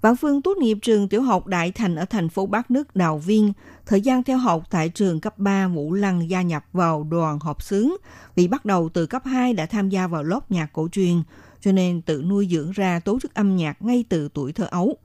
[0.00, 3.18] Vạn Phương tốt nghiệp trường tiểu học Đại Thành ở thành phố Bắc Nước Đào
[3.18, 3.52] Viên.
[3.86, 7.62] Thời gian theo học tại trường cấp 3 Vũ Lăng gia nhập vào đoàn hợp
[7.62, 7.90] xướng
[8.34, 11.22] vì bắt đầu từ cấp 2 đã tham gia vào lớp nhạc cổ truyền,
[11.60, 14.96] cho nên tự nuôi dưỡng ra tố chất âm nhạc ngay từ tuổi thơ ấu.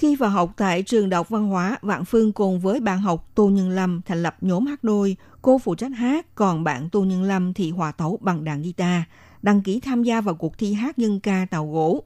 [0.00, 3.48] Khi vào học tại trường đọc Văn hóa, Vạn Phương cùng với bạn học Tô
[3.48, 5.16] Nhân Lâm thành lập nhóm hát đôi.
[5.42, 9.02] Cô phụ trách hát, còn bạn Tô Nhân Lâm thì hòa tấu bằng đàn guitar,
[9.42, 12.02] đăng ký tham gia vào cuộc thi hát dân ca Tàu Gỗ.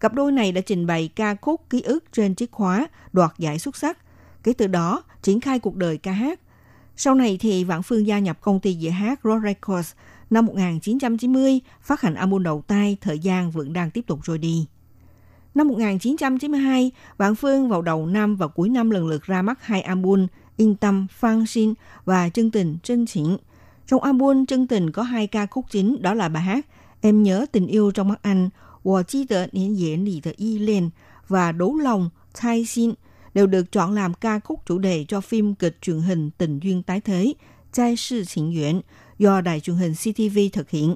[0.00, 3.58] Cặp đôi này đã trình bày ca khúc ký ức trên chiếc khóa, đoạt giải
[3.58, 3.98] xuất sắc.
[4.42, 6.40] Kể từ đó, triển khai cuộc đời ca hát.
[6.96, 9.92] Sau này thì Vạn Phương gia nhập công ty dĩa hát Rock Records.
[10.30, 14.66] Năm 1990, phát hành album đầu tay, thời gian vẫn đang tiếp tục rồi đi.
[15.54, 19.82] Năm 1992, Vạn Phương vào đầu năm và cuối năm lần lượt ra mắt hai
[19.82, 20.26] album
[20.56, 21.74] Yên tâm, Phan Xin
[22.04, 23.36] và Chân tình, Trân Chỉnh.
[23.86, 26.66] Trong album Chân tình có hai ca khúc chính đó là bài hát
[27.00, 28.50] Em nhớ tình yêu trong mắt anh,
[28.84, 30.90] Wo chi tờ niên diễn lì tờ y lên
[31.28, 32.92] và Đấu lòng, Thai Xin
[33.34, 36.82] đều được chọn làm ca khúc chủ đề cho phim kịch truyền hình Tình duyên
[36.82, 37.34] tái thế,
[37.72, 38.80] Trai sư Xịn Duyện,
[39.18, 40.94] do đài truyền hình CTV thực hiện.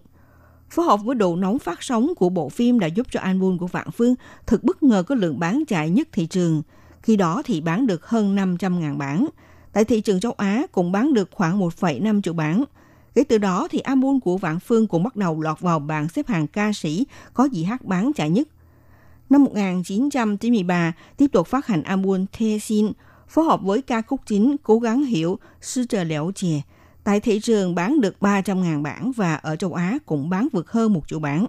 [0.70, 3.66] Phối hợp với độ nóng phát sóng của bộ phim đã giúp cho album của
[3.66, 4.14] Vạn Phương
[4.46, 6.62] thực bất ngờ có lượng bán chạy nhất thị trường.
[7.02, 9.26] Khi đó thì bán được hơn 500.000 bản.
[9.72, 12.64] Tại thị trường châu Á cũng bán được khoảng 1,5 triệu bản.
[13.14, 16.26] Kể từ đó thì album của Vạn Phương cũng bắt đầu lọt vào bảng xếp
[16.26, 18.48] hạng ca sĩ có gì hát bán chạy nhất.
[19.30, 22.92] Năm 1993, tiếp tục phát hành album The Xin,
[23.28, 26.62] phối hợp với ca khúc chính Cố gắng hiểu Sư trời Lẻo Chè.
[27.06, 30.92] Tại thị trường bán được 300.000 bản và ở châu Á cũng bán vượt hơn
[30.92, 31.46] một triệu bản.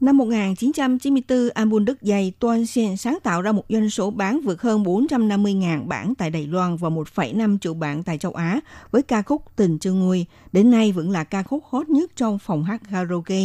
[0.00, 4.62] Năm 1994, album Đức Dây Toan Sen sáng tạo ra một doanh số bán vượt
[4.62, 9.22] hơn 450.000 bản tại Đài Loan và 1,5 triệu bản tại châu Á với ca
[9.22, 10.26] khúc Tình Chưa Nguôi.
[10.52, 13.42] Đến nay vẫn là ca khúc hot nhất trong phòng hát karaoke,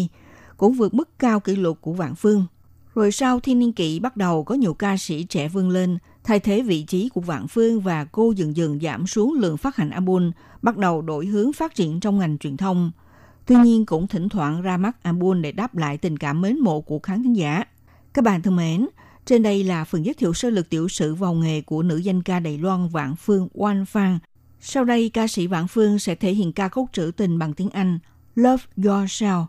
[0.58, 2.46] cũng vượt mức cao kỷ lục của Vạn Phương.
[2.96, 6.40] Rồi sau thiên niên kỷ bắt đầu có nhiều ca sĩ trẻ vươn lên, thay
[6.40, 9.90] thế vị trí của Vạn Phương và cô dần dần giảm xuống lượng phát hành
[9.90, 10.32] album,
[10.62, 12.92] bắt đầu đổi hướng phát triển trong ngành truyền thông.
[13.46, 16.82] Tuy nhiên cũng thỉnh thoảng ra mắt album để đáp lại tình cảm mến mộ
[16.82, 17.64] của khán thính giả.
[18.14, 18.88] Các bạn thân mến,
[19.26, 22.24] trên đây là phần giới thiệu sơ lược tiểu sử vào nghề của nữ danh
[22.24, 24.20] ca Đài Loan Vạn Phương Oan Phan.
[24.60, 27.70] Sau đây, ca sĩ Vạn Phương sẽ thể hiện ca khúc trữ tình bằng tiếng
[27.70, 28.00] Anh
[28.36, 29.46] Love Yourself.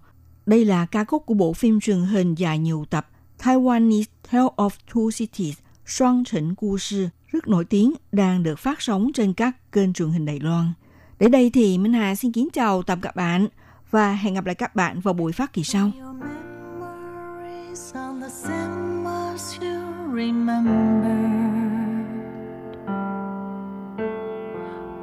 [0.46, 3.08] Đây là ca khúc của bộ phim truyền hình dài nhiều tập
[3.42, 8.82] Taiwanese Tale of Two Cities, Xoan Trịnh Cu Sư, rất nổi tiếng, đang được phát
[8.82, 10.72] sóng trên các kênh truyền hình Đài Loan.
[11.18, 13.48] đến đây thì Minh Hà xin kính chào tạm các bạn
[13.90, 15.90] và hẹn gặp lại các bạn vào buổi phát kỳ sau.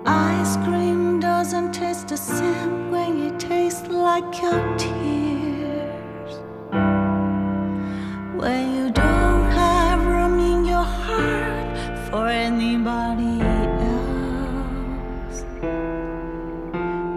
[0.06, 5.19] Ice cream doesn't taste the same when it tastes like your tears.
[8.40, 15.44] When you don't have room in your heart for anybody else.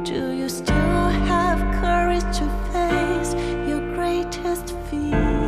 [0.03, 3.35] Do you still have courage to face
[3.69, 5.39] your greatest fear?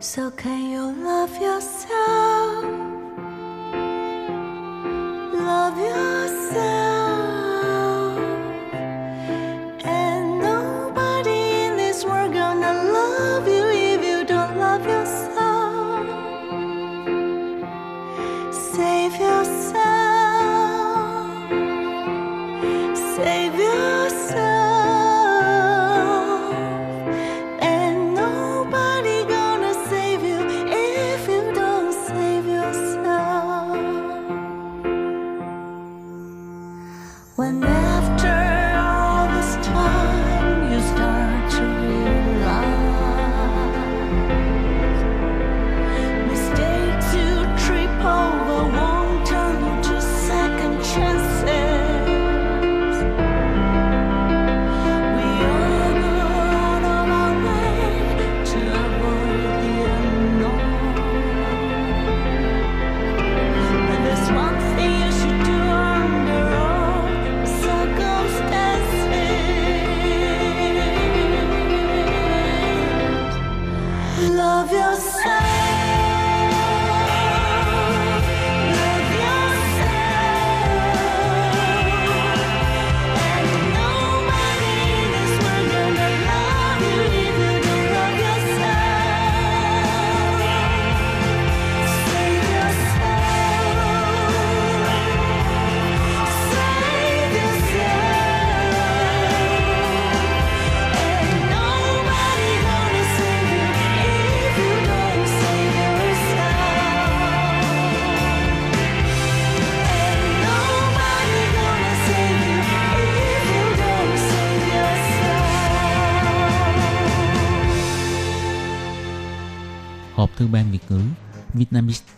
[0.00, 2.64] So can you love yourself?
[5.34, 6.87] Love yourself.